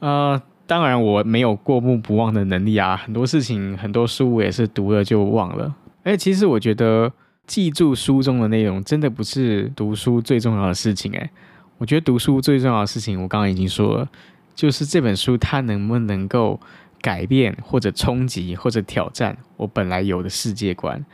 [0.00, 5.72] 呃，当然我没有过目不忘的能力啊，很多事情、很多书我也是读了就忘了。
[6.02, 7.12] 哎，其实我觉得
[7.46, 11.12] 记住书中的内容，真的不是读书最重要的事情。
[11.12, 11.30] 哎，
[11.76, 14.08] 我觉得读书最重要的事情，我刚刚已经说了，
[14.56, 16.58] 就是这本书它能不能够
[17.00, 21.04] 改变或者冲击或者挑战我本来有的世界观。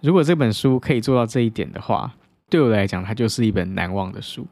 [0.00, 2.14] 如果这本书可以做到这一点的话，
[2.50, 4.46] 对我来讲，它就是一本难忘的书。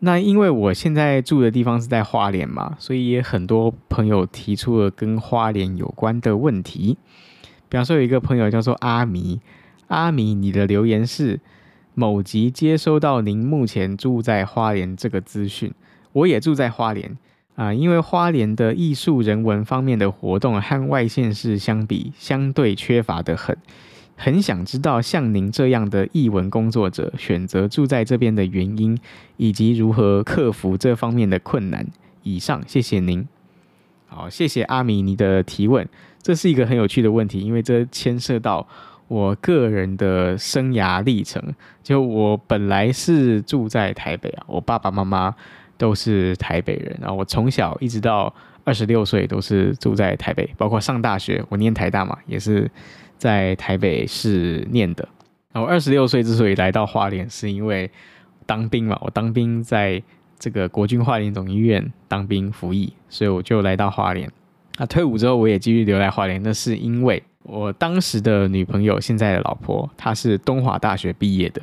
[0.00, 6.98] 那因为我现在住的地方是在花莲嘛，所以也很多朋友提出了跟花莲有关的问题。
[7.68, 9.40] 比方说，有一个朋友叫做阿米，
[9.86, 11.40] 阿米，你的留言是
[11.94, 15.72] 某集接收到您目前住在花莲这个资讯，
[16.12, 17.16] 我也住在花莲
[17.62, 23.56] 啊、因为花莲的艺术人文方面的活动和外县市相比，相对缺乏得很。
[24.16, 28.98] 很想知道像您这样的艺文工作者选择住在这边的原因，
[29.36, 31.86] 以及如何克服这方面的困难。
[32.24, 33.24] 以上，谢谢您。
[34.08, 35.88] 好，谢谢阿米你的提问，
[36.20, 38.66] 这是一个很有趣的问题，因为这牵涉到
[39.06, 41.40] 我个人的生涯历程。
[41.84, 45.34] 就我本来是住在台北啊，我爸爸妈妈
[45.82, 52.70] 都是台北人，然后我从小一直到二十六岁都是住在台北，包括上大学，我念台大嘛，也是。
[53.22, 55.08] 在台北市念的，
[55.52, 57.88] 然后二十六岁之所以来到花莲，是因为
[58.46, 58.98] 当兵嘛。
[59.00, 60.02] 我当兵在
[60.40, 64.28] 这个国军花莲总医院当兵服役，所以我就来到花莲。
[64.76, 71.62] 那退伍之后，我也继续留在花莲，那是因为我当时的女朋友，现在的老婆，她是东华大学毕业的。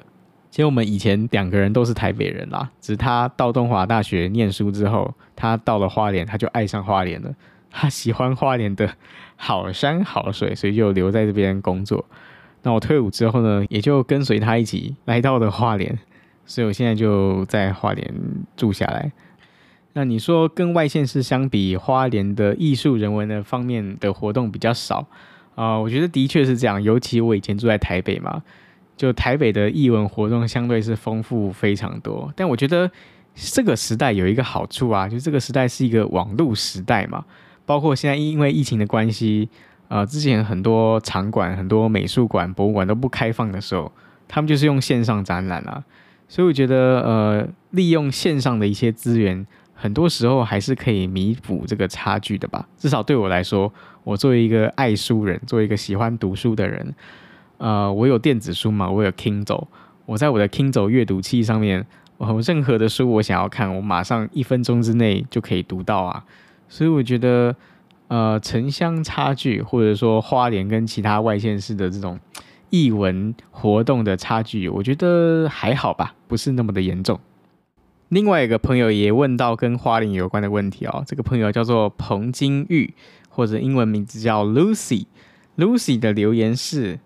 [0.50, 7.34] 其实我们以前两个人都是台北人啦，只是他到东华大学念书之后，他到了花莲，他就爱上花莲了。
[7.72, 8.92] 他喜欢花莲的
[9.36, 12.04] 好山好水，所以就留在这边工作。
[12.64, 15.98] 那我退伍之后呢，也就跟随他一起来到了花莲，
[16.48, 18.12] 所以我现在就在花莲
[18.58, 19.12] 住下来。
[19.94, 25.08] 那你说跟外县市相比，花莲的艺术人文的方面的活动比较少
[25.54, 25.78] 啊？
[25.78, 28.42] 我觉得的确是这样，尤其我以前住在台北嘛，
[29.00, 32.30] 就台北的艺文活动相对是丰富非常多。
[32.36, 32.92] 但我觉得
[33.34, 37.24] 这个时代有一个好处啊，就这个时代是一个网络时代嘛，
[37.66, 39.48] 包括现在因为疫情的关系，
[39.88, 43.90] 呃，之前很多场馆、很多美术馆、博物馆都不开放的时候，
[44.28, 45.82] 他们就是用线上展览啊，
[46.28, 49.48] 所以我觉得呃，利用线上的一些资源。
[49.82, 52.68] 很多时候还是可以弥补这个差距的吧。
[52.78, 53.72] 至少对我来说，
[54.04, 56.94] 我作为一个爱书人，作为一个喜欢读书的人，
[57.60, 59.68] 呃，我有电子书嘛，我有 Kindle，
[60.06, 61.86] 我在我的 Kindle 阅读器上面，
[62.18, 66.26] 我任何的书我想要看，我马上一分钟之内就可以读到啊。
[66.68, 67.56] 所以我觉得，
[68.08, 72.18] 呃，城乡差距，或者说花莲跟其他外县市的这种
[72.70, 77.20] 译文活动的差距，我觉得还好吧，不是那么的严重。
[78.08, 82.94] 另外一个朋友也问到跟花莲有关的问题哦，这个朋友叫做彭金玉，
[83.28, 85.06] 或者英文名字叫 Lucy。
[85.58, 87.00] Lucy 的留言是：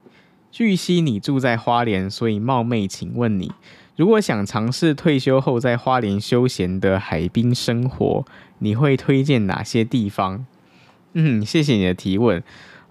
[0.54, 3.52] 据悉你住在花莲，所以冒昧请问你，
[3.96, 8.24] 如果想尝试退休后在花莲休闲的海滨生活，
[8.60, 10.46] 你会推荐哪些地方？
[11.14, 12.44] 嗯，谢谢你的提问。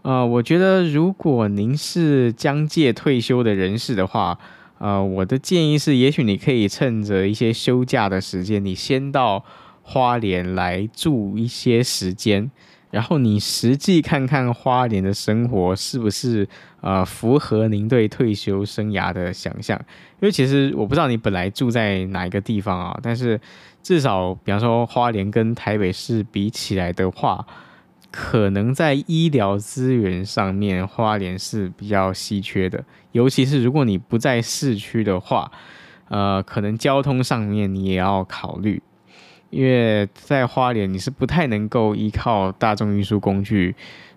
[0.03, 4.37] 呃，我觉得如果您是将届退休的人士的话，
[4.79, 9.45] 呃，我的建议是，也许你可以趁着一些休假的时间，你先到
[9.83, 12.51] 花莲来住一些时间，
[12.91, 16.49] 然后你实际看看花莲的生活是不是
[16.83, 19.81] 呃符合您对退休生涯的想象。
[20.21, 23.41] 因为其实我不知道你本来住在哪一个地方啊，但是
[23.83, 27.47] 至少比方说花莲跟台北市比起来的话。
[28.15, 32.85] 可能在医疗资源上面，花莲是比较稀缺的。
[33.13, 35.51] 尤其是如果你不在市区的话，
[36.11, 38.83] 呃，可能交通上面你也要考虑，
[39.49, 43.75] 因为在花莲你是不太能够依靠大众运输工具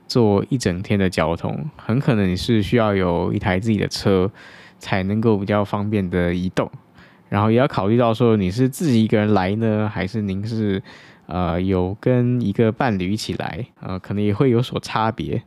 [0.08, 4.32] 做一整天的交通，很可能你是需要有一台自己的车
[4.80, 6.70] 才能够比较方便的移动。
[7.30, 10.82] 然后也要考虑到说你是自己一个人来呢，还是您是？
[11.28, 15.42] 呃，有跟一个伴侣一起来，呃，可能也会有所差别。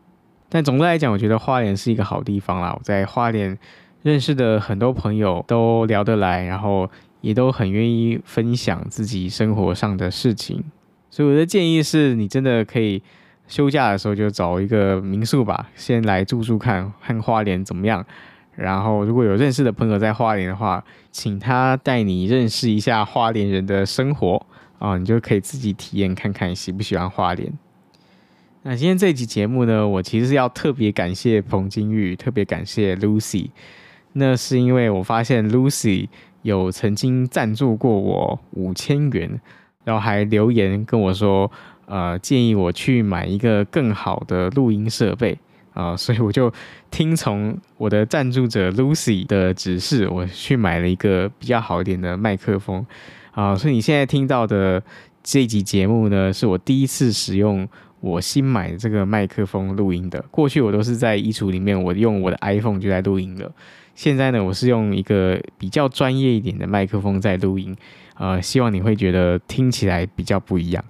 [0.48, 2.74] 但总的来讲，我觉得花莲是一个好地方啦。
[2.76, 3.56] 我在花莲
[4.02, 6.90] 认识的很多朋友都聊得来，然后
[7.20, 10.64] 也都很愿意分享自己生活上的事情。
[11.10, 13.00] 所以我的建议是，你真的可以
[13.48, 18.04] 休假的时候就找一个民宿吧，先来住住看看花莲怎么样。
[18.54, 24.46] 然后如果有认识的朋友在花莲的话，请他带你认识一下花莲人的生活。
[24.78, 27.52] 哦，你就可以自己体验看看喜不喜欢花莲。
[28.62, 33.50] 那今天这期节目呢，我其实要特别感谢彭金玉，特别感谢 Lucy。
[34.12, 36.08] 那是因为我发现 Lucy
[36.42, 39.40] 有曾经赞助过我五千元，
[39.84, 41.50] 然后还留言跟我说，
[41.88, 45.36] 呃，建议我去买一个更好的录音设备
[45.72, 46.52] 啊， 所以我就
[46.90, 52.86] 听从我的赞助者 Lucy 的指示，我去买了一个比较好一点的麦克风。
[53.32, 54.82] 啊，所以你现在听到的
[55.22, 57.66] 这集节目呢，是我第一次使用
[58.00, 60.22] 我新买的这个麦克风录音的。
[60.30, 63.50] 过去我都是在衣橱里面，我用我的 iPhone 就在录音了。
[63.94, 67.76] 现在呢，我是用一个比较专业一点的麦克风在录音。
[68.16, 70.84] 呃，希望你会觉得听起来比较不一样。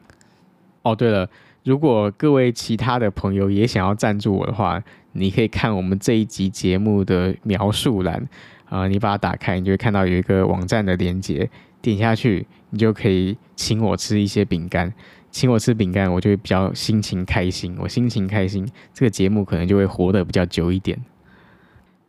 [0.90, 1.28] 哦，对了，
[1.64, 4.82] 如果各位其他的朋友也想要赞助我的话，
[5.12, 8.26] 你可以看我们这一集节目的描述栏
[8.68, 11.48] 啊，你把它打开，你就会看到有一个网站的连接。
[11.80, 14.92] 点下去，你就可以请我吃一些饼干，
[15.30, 17.76] 请我吃饼干，我就会比较心情开心。
[17.78, 20.98] 我心情开心，这个节目可能就会活得比较久一点。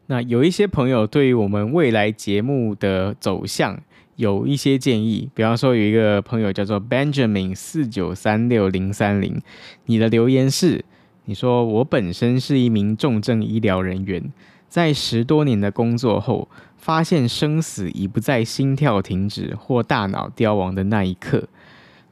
[0.07, 3.79] 那有一些朋友对于我们未来节目的走向
[4.19, 9.41] 有一些建议，比方说有一个朋友叫做 Benjamin 四九三六零三零，
[9.85, 10.83] 你的留言是：
[11.23, 14.33] 你说我本身是一名重症医疗人员，
[14.67, 16.49] 在十多年的工作后。
[16.81, 21.49] 发现生死已不在心跳停止或大脑凋亡的那一刻。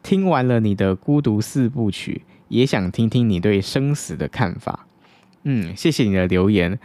[0.04, 4.86] 听完了你的孤独四部曲，也想听听你对生死的看法。
[5.44, 6.78] 嗯，谢谢你的留言。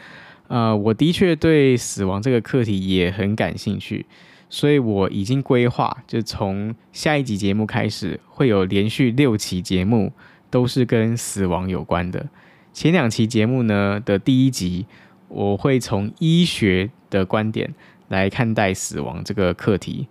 [0.47, 4.07] 呃，我的确对死亡这个课题也很感兴趣，
[4.53, 10.13] 所以我已经规划，就从下一集节目开始，会有连续六期节目
[10.51, 12.29] 都是跟死亡有关的。
[12.71, 14.85] 前两期节目呢的第一集，
[15.29, 17.73] 我会从医学的观点
[18.09, 20.07] 来看待死亡这个课题。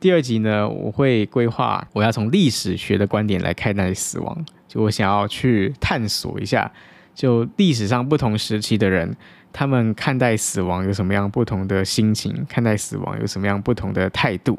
[0.00, 6.68] 第二集呢，我会规划我要从历史学的观点来看待死亡，就我想要去探索一下，
[7.14, 9.16] 就历史上不同时期的人，
[9.54, 14.58] 他们看待死亡有什么样不同的心情，看待死亡有什么样不同的态度。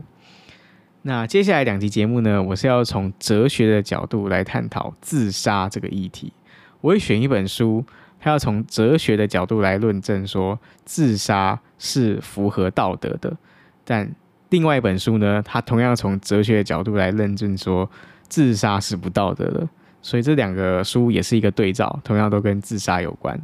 [1.02, 6.32] 那接下来两集节目呢，我是要从哲学的角度来探讨自杀这个议题。
[6.80, 7.84] 我会选一本书，
[8.22, 13.36] 它要从哲学的角度来论证说自杀是符合道德的，
[13.84, 14.10] 但
[14.50, 17.90] 另外一本书呢，它同样从哲学的角度来论证说
[18.30, 19.68] 自杀是不道德的。
[20.02, 23.38] 所以这两个书也是一个对照，同样都跟自杀有关。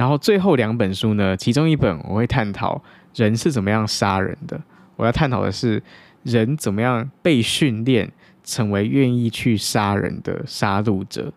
[0.00, 2.82] 然后最后两本书呢，其中一本我会探讨
[3.14, 4.58] 人是怎么样杀人的，
[4.96, 5.82] 我要探讨的是
[6.22, 8.10] 人怎么样被训练
[8.42, 11.30] 成为愿意去杀人的杀戮者。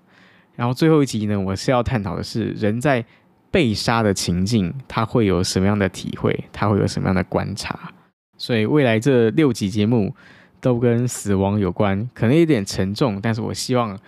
[0.55, 3.03] 然后最后一集呢，我是要探讨的是人在
[3.51, 7.77] 被杀的情境，他会有什么样的体会，他会有什么样的观察。
[8.37, 10.15] 所以未来这六集节目
[10.61, 13.99] 都跟死亡有关，可能有点沉重，但是我希望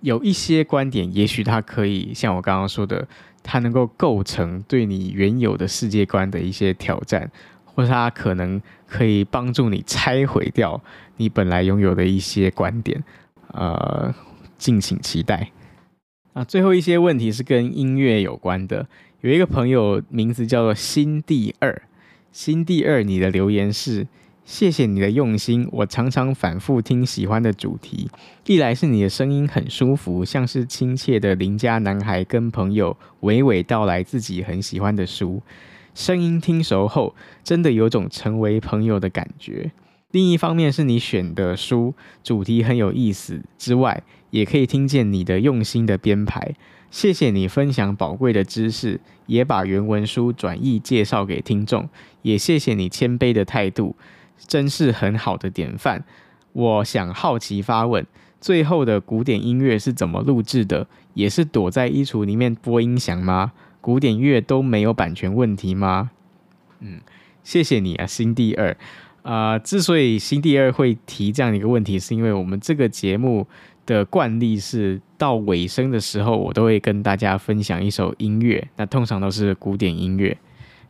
[0.00, 3.06] 有一些观点，也许它可以像我刚刚说的，
[3.42, 7.30] 它能够构成对你原有的世界观的一些挑战，
[7.64, 10.80] 或者它可能可以帮助你拆毁掉
[11.16, 13.02] 你本来拥有的一些观点。
[13.48, 14.14] 呃，
[14.56, 15.50] 敬请期待。
[16.34, 18.86] 那最后一些问题是跟音乐有关的，
[19.22, 21.82] 有一个朋友名字叫做新第二，
[22.30, 24.06] 新第二，你的留言是。
[24.48, 28.08] 谢谢你的用心，我常常反复听喜欢的主题。
[28.46, 35.42] 一来是你的声音很舒服，像是亲切的邻家男孩跟朋友娓娓道来自己很喜欢的书。
[35.94, 39.70] 声音听熟后，真的有种成为朋友的感觉。
[40.12, 41.92] 另一方面是你选的书
[42.24, 46.54] 主题很有意思之外，也可以听见你的用心的编排。
[46.90, 51.86] 谢谢你分享宝贵的知识，也把原文书转译介绍给听众。
[52.22, 53.94] 也谢谢你谦卑的态度。
[54.46, 56.04] 真是很好的典范。
[56.52, 58.06] 我想好奇发问：
[58.40, 60.86] 最后的古典音乐是怎么录制的？
[61.14, 63.52] 也是躲在衣橱里面播音响吗？
[63.80, 66.10] 古典乐都没有版权问题吗？
[66.80, 67.00] 嗯，
[67.42, 68.76] 谢谢你啊，新第二。
[69.22, 73.46] 啊、之所以新第二会提这样一个问题，是因为我们这个节目
[73.84, 80.38] 的惯例是到尾声的时候，我都会跟大家分享一首音乐，那通常都是古典音乐。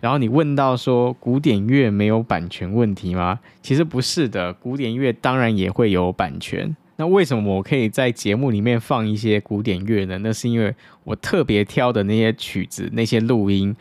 [0.00, 3.40] 然后你问到说古典乐没有版权问题吗？
[3.60, 6.76] 其实不是的，古典乐当然也会有版权。
[6.96, 10.18] 那为什么我可以在节目里面放一些古典乐呢？
[10.18, 10.74] 那是因为
[11.04, 13.74] 我特别挑的那些曲子、那些录音，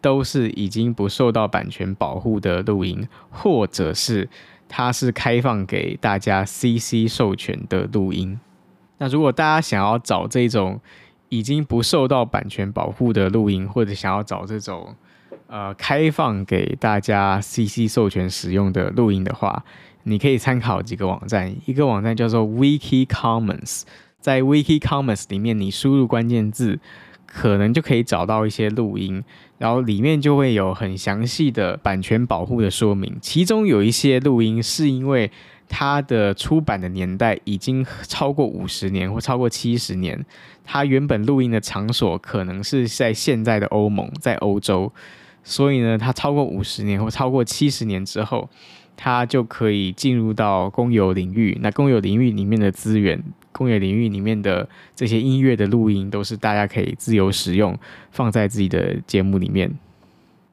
[0.00, 4.28] 都是已经不受到版权保护的录音，或者是
[4.68, 8.38] 它是开放给大家 CC 授权的录音。
[8.98, 10.80] 那如果大家想要找这种
[11.28, 14.94] 已经不受到版权保护的录音，或者想要找这种
[15.46, 19.64] 呃，开放给大家 CC 授权使用的录音的话，
[20.04, 21.54] 你可以参考几个网站。
[21.66, 23.82] 一个网站叫做 Wiki Commons，
[24.18, 26.80] 在 Wiki Commons 里面，你输入关键字，
[27.26, 29.22] 可能就可以找到一些录音，
[29.58, 33.16] 然后里面就会有很详细的版权保护的说明。
[33.20, 35.30] 其中有一些录音是因为
[35.68, 40.24] 它的出版的年代已经超过五十年或超过七十年，
[40.64, 44.90] 它原本录音的场所可能是在现在的欧盟，在欧洲。
[45.44, 48.48] 所以呢，它超过五十年或超过七十年之后，
[48.96, 51.58] 它就可以进入到公有领域。
[51.60, 53.22] 那公有领域里面的资源，
[53.52, 57.78] 公有领域里面的这些音乐的录音，都是大家可以自由使用，
[58.10, 59.70] 放在自己的节目里面。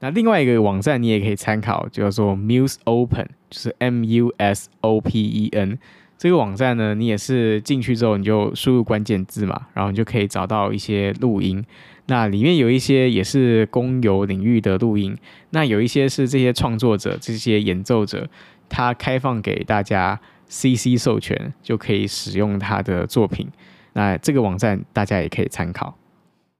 [0.01, 5.77] 那另外一个网站你也可以参考，叫做 Muse Open，就是 M U S O P E N。
[6.17, 11.63] 这个网站呢，你也是进去之后你就输入关键字嘛，然后你就可以找到一些录音。
[12.11, 15.17] 那里面有一些也是公有领域的录音，
[15.51, 18.27] 那有一些是这些创作者、这些演奏者，
[18.67, 23.47] 他开放给大家 CC 授权，就可以使用他的作品。
[23.93, 25.97] 那这个网站大家也可以参考。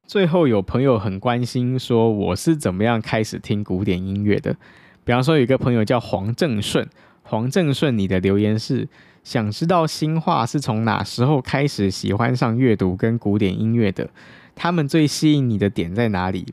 [0.08, 4.56] 最后有朋友很关心说，我是怎么样开始听古典音乐的？
[5.04, 6.88] 比方说有一个朋友叫黄正顺，
[7.24, 8.88] 黄正顺，你的留言是
[9.26, 14.10] 想知道新化是从哪时候开始喜欢上阅读跟古典音乐的？
[14.56, 16.46] 他们最吸引你的点在哪里？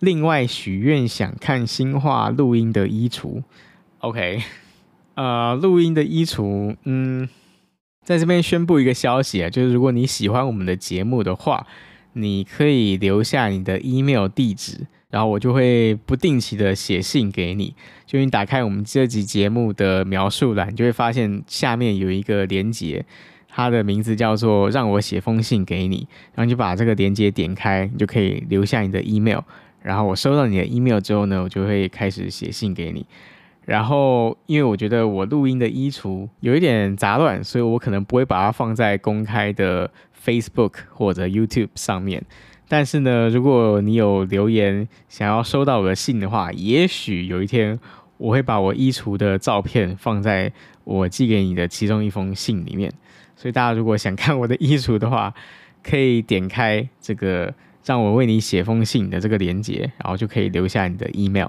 [0.00, 3.42] 另外，许愿想看新化录音的衣橱。
[3.98, 4.42] OK，
[5.14, 7.28] 呃，录音的衣橱，嗯，
[8.02, 11.64] 在这边宣布一个消息啊，就是如果你喜欢我们的节目的话，
[12.14, 17.74] 你可以留下你的 email 地址，然后我就会不定期的写信给你。
[18.04, 23.04] 就你打开我们这集节目的描述栏，你就会发现下面有一个连结，
[23.54, 26.08] 它的名字叫做“让我写封信给你”。
[26.34, 29.40] 然后你就把这个连接点开，你就可以留下你的 email。
[29.82, 33.04] 然后我收到你的 email 之后呢，我就会开始写信给你。
[33.66, 39.90] 然后因为我觉得我录音的衣橱有一点杂乱，所以我可能不会把它放在公开的
[40.24, 42.24] Facebook 或者 YouTube 上面。
[42.68, 47.78] 但是呢，如果你有留言想要收到我的信的话，也许有一天
[48.16, 50.50] 我会把我衣橱的照片放在
[50.84, 52.90] 我寄给你的其中一封信里面。
[53.42, 55.34] 所以大家如果想看我的衣橱的话，
[55.82, 57.52] 可以点开这个
[57.84, 61.48] 让我为你写封信的这个连接，然后就可以留下你的 email。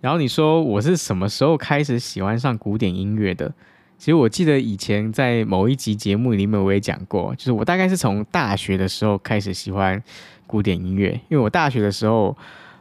[0.00, 3.52] 然后你说我是什么时候开始喜欢上古典音乐的？
[3.98, 10.02] 其实我记得以前在某一集节目里面我也讲过，就是我大概是从大学的时候开始喜欢
[10.46, 12.34] 古典音乐，因为我大学的时候，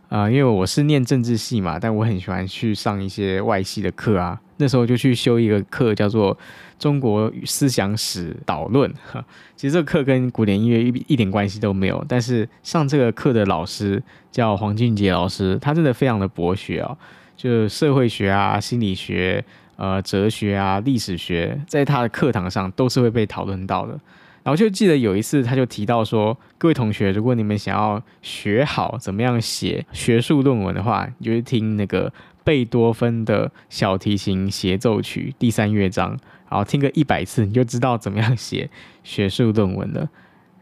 [0.08, 6.38] 啊、呃，因为我是念政治系嘛，但我很喜欢去上一些外系的课啊，那时候就去修一个课叫做
[6.80, 8.90] 中国思想史导论。
[9.58, 14.02] 其实这个课跟古典音乐一一点关系都没有，但是上这个课的老师
[14.32, 16.96] 叫黄俊杰老师，他真的非常的博学啊，
[17.36, 19.44] 就社会学啊、心理学。
[19.78, 24.00] 呃，哲学啊，历史学，在他的课堂上都是会被讨论到的。
[24.44, 36.10] 然后就记得有一次，他就提到说，各位同学，如果你们想要学好怎么样写学术论文的话，你就去听那个贝多芬的小提琴协奏曲第三乐章，
[36.50, 38.70] 然后听个一百次，你就知道怎么样写
[39.04, 40.10] 学术论文了。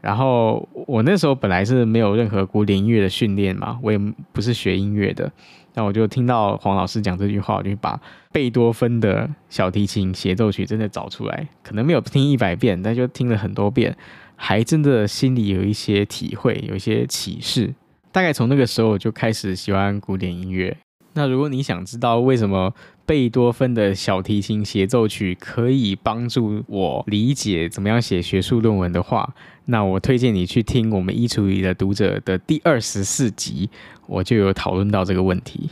[0.02, 3.98] 然后我那时候本来是没有任何古典音乐的训练嘛，我也
[4.32, 5.30] 不是学音乐的。
[5.74, 8.00] 那我就听到黄老师讲这句话，我就把
[8.32, 13.96] 贝多芬的小提琴协奏曲真的找出来，可能没有听一百遍，但就听了很多遍，
[14.36, 17.74] 还真的心里有一些体会，有一些启示。
[18.12, 20.76] 大概从那个时候我就开始喜欢古典音乐。
[21.20, 22.74] 那如果你想知道为什么
[23.06, 33.70] 贝多芬的小提琴协奏曲可以帮助我理解怎么样写学术论文的话，那我推荐你去听我们衣橱里的读者的第二十四集，
[34.08, 35.72] 我就有讨论到这个问题。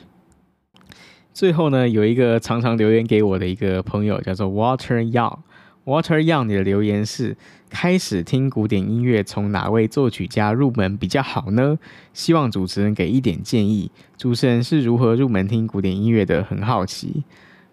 [1.34, 5.38] 最后呢，有一个常常留言给我的一个朋友叫做 Water Young。
[5.86, 7.38] Water Young，你的留言是：
[7.70, 11.78] 开始听古典音乐从哪位作曲家入门比较好呢？
[12.14, 13.92] 希望主持人给一点建议。
[14.18, 16.44] 主持人是如何入门听古典音乐的？
[16.44, 17.24] 很好奇。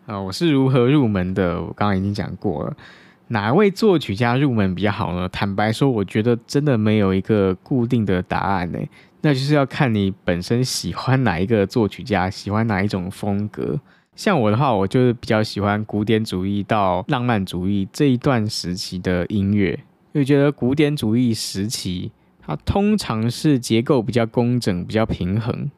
[0.07, 1.61] 啊、呃，我是如何入门的？
[1.63, 2.77] 我刚刚已经讲过了。
[3.29, 5.29] 哪位作曲家入门比较好呢？
[5.31, 8.79] 坦白说，我觉得真的没有一个固定的答案呢。
[9.23, 13.81] 那就是要看你本身喜欢哪一个作曲家，喜欢哪一种风格。
[14.17, 19.73] 像我的话，我就是比较喜欢古典主义到浪漫主义这一段时期的音乐，
[20.13, 25.71] 因为觉得古典主义时期它通常是结构比较工整、比较平衡。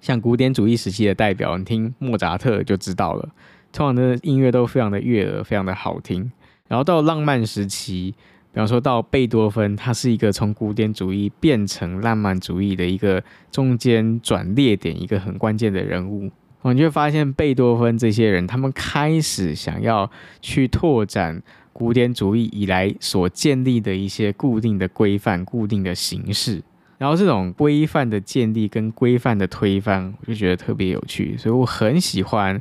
[0.00, 3.28] 像古典主义时期的代表，你听莫扎特就知道了，
[3.72, 6.30] 通常的音乐都非常的悦耳，非常的好听。
[6.68, 8.14] 然后到浪漫时期，
[8.52, 16.30] 比方说到贝多芬，他是一个从古典主义变成浪漫主义的一个中间转捩点，一个很关键的人物。
[16.62, 21.42] 我就发现贝多芬这些人，他们开始想要去拓展
[21.72, 26.62] 古典主义以来所建立的一些固定的规范、固定的形式。
[26.98, 32.60] 然后这种规范的建立跟规范的推翻，我就觉得特别有趣，所以我很喜欢。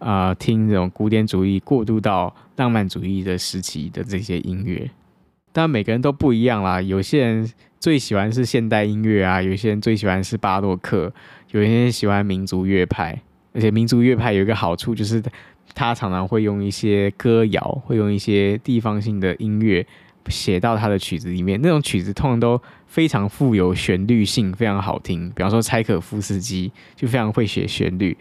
[0.00, 4.88] 啊、听这种古典主义过渡到浪漫主义的时期的这些音乐，
[5.52, 6.80] 当然每个人都不一样啦。
[6.80, 11.12] 有些人最喜欢是现代音乐啊，有些人最喜欢是巴洛克，
[11.50, 13.20] 有些人喜欢民族乐派。
[13.58, 15.20] 而且民族乐派有一个好处，就是
[15.74, 19.84] 他常常会用一些歌谣，会用一些地方性的音乐
[20.28, 21.60] 写到他的曲子里面。
[21.60, 25.28] 那种曲子通常都非常富有旋律性，非常好听。
[25.30, 28.16] 比方说柴可夫斯基就非常会写旋律。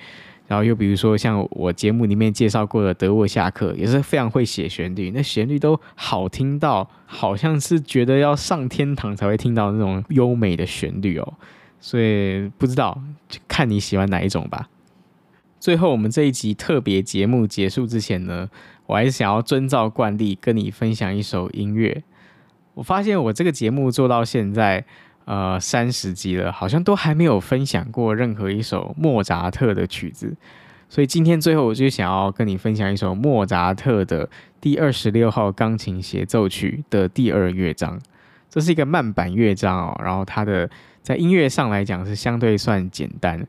[0.47, 11.33] 然后又比如说像我节目里面介绍过的德沃夏克，也是非常会写旋律，那旋律都好听到好像是觉得要上天堂才会听到那种优美的旋律哦。
[11.79, 14.67] 所以不知道，就看你喜欢哪一种吧。
[15.59, 18.49] 最后我们这一集特别节目结束之前呢，
[18.85, 22.03] 我还是想要遵照惯例跟你分享一首音乐。
[22.73, 24.85] 我发现我这个节目做到现在。
[25.29, 30.33] 呃，三十集了，好像都还没有分享过任何一首莫扎特的曲子，
[30.87, 34.29] 所以今天最后我就想要跟你分享一首莫扎特的
[34.61, 37.99] 第二十六号钢琴协奏曲的第二乐章。
[38.49, 40.69] 这是一个慢板乐章哦，然后它的
[41.03, 43.45] 在音乐上来讲是相对算简单，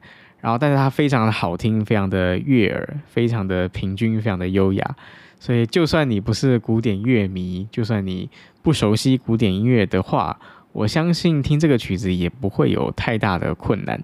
[0.48, 4.96] 然后但是它非常的好听，非常的悦耳，非常的平均，非常的优雅。
[5.38, 8.30] 所以就算你不是古典乐迷，就算你
[8.62, 10.40] 不熟悉古典音乐的话，
[10.72, 14.02] 我相信听这个曲子也不会有太大的困难。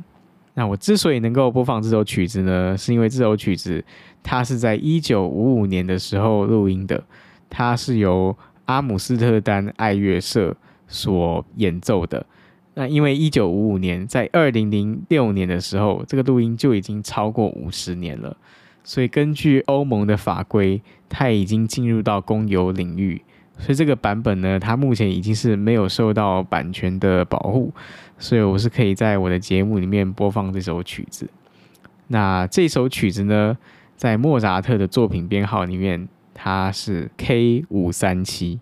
[0.53, 3.82] 那我之所以能够播放这首曲子呢，是因为这首曲子
[4.22, 7.03] 它是在一九五五年的时候录音的，
[7.49, 8.36] 它是由
[8.66, 10.55] 阿姆斯特丹爱乐社
[10.86, 12.26] 所演奏的。
[12.75, 18.37] 那因为一九五五年，在二零零六年的时候，这个录音就已经超过五十年了，
[18.83, 23.22] 所以根据欧盟的法规，它已经进入到公有领域，
[23.59, 27.72] 所以这个版本呢，它目前已经是没有受到版权的保护，
[28.18, 31.31] 所以我是可以在我的节目里面播放这首曲子。
[32.09, 33.57] 那这首曲子呢，
[33.97, 38.59] 在莫扎特的作品编号里面，它是 K 五三七。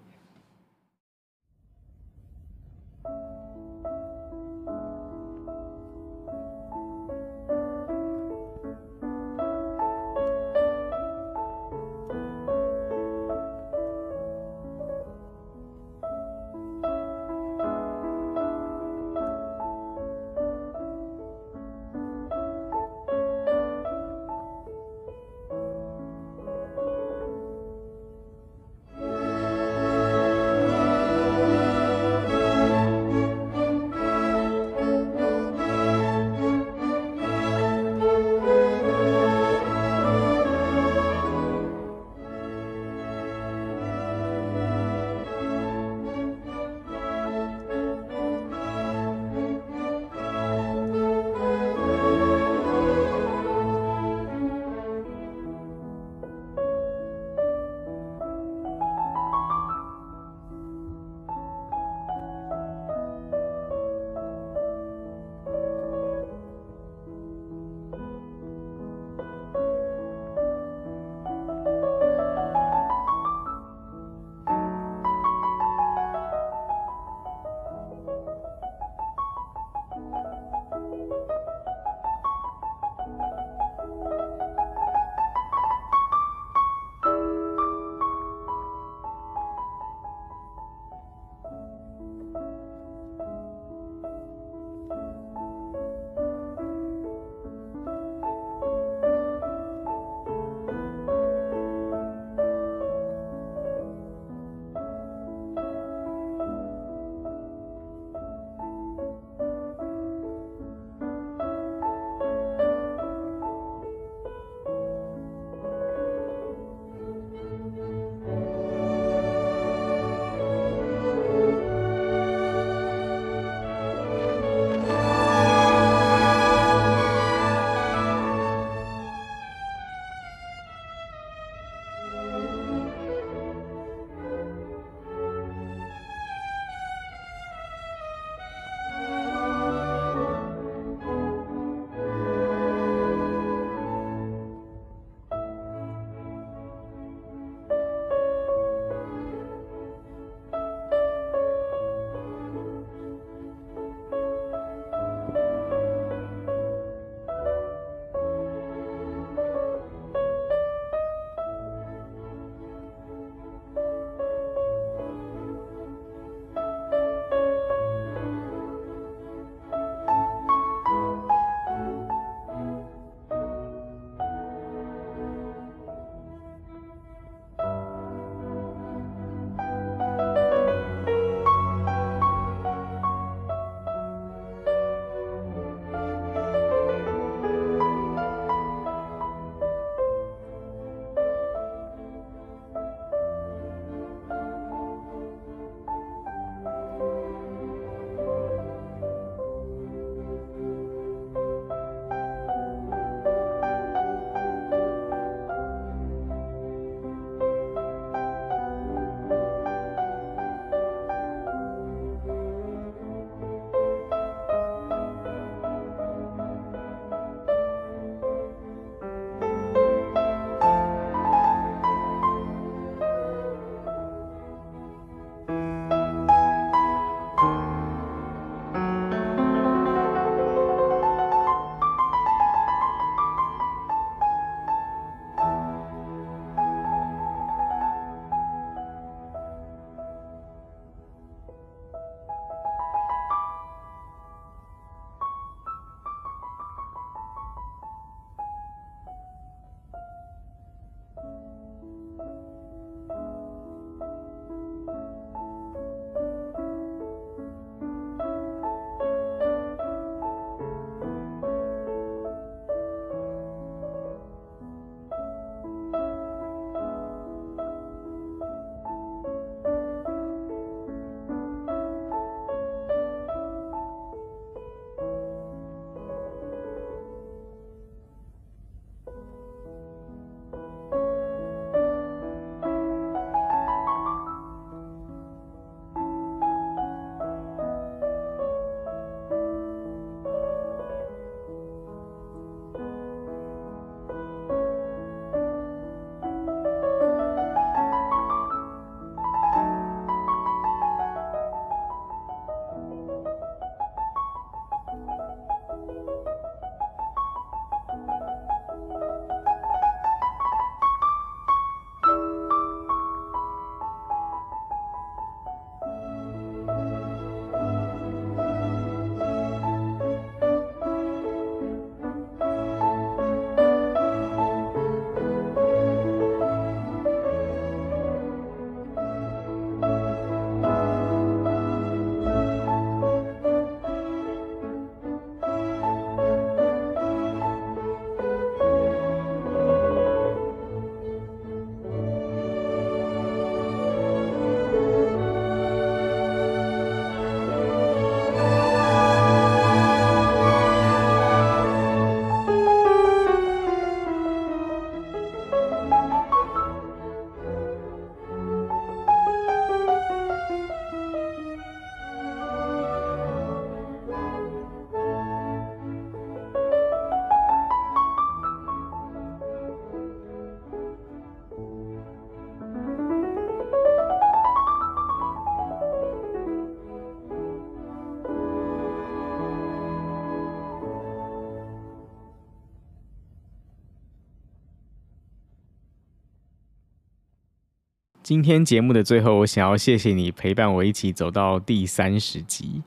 [388.33, 392.83] 今天节目的最后，我想要谢谢你陪伴我一起走到第三十集。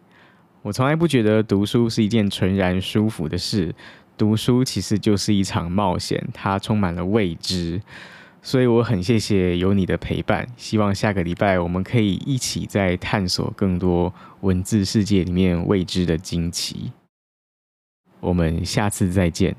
[0.63, 3.71] 我从来不觉得读书是一件纯然舒服的事，
[4.17, 7.79] 读书其实就是一场冒险，它充满了未知。
[8.41, 16.91] 所以我很谢谢有你的陪伴，希望下个礼拜我们可以一起再探索更多文字世界里面未知的惊奇。
[18.19, 19.55] 我们下次再见。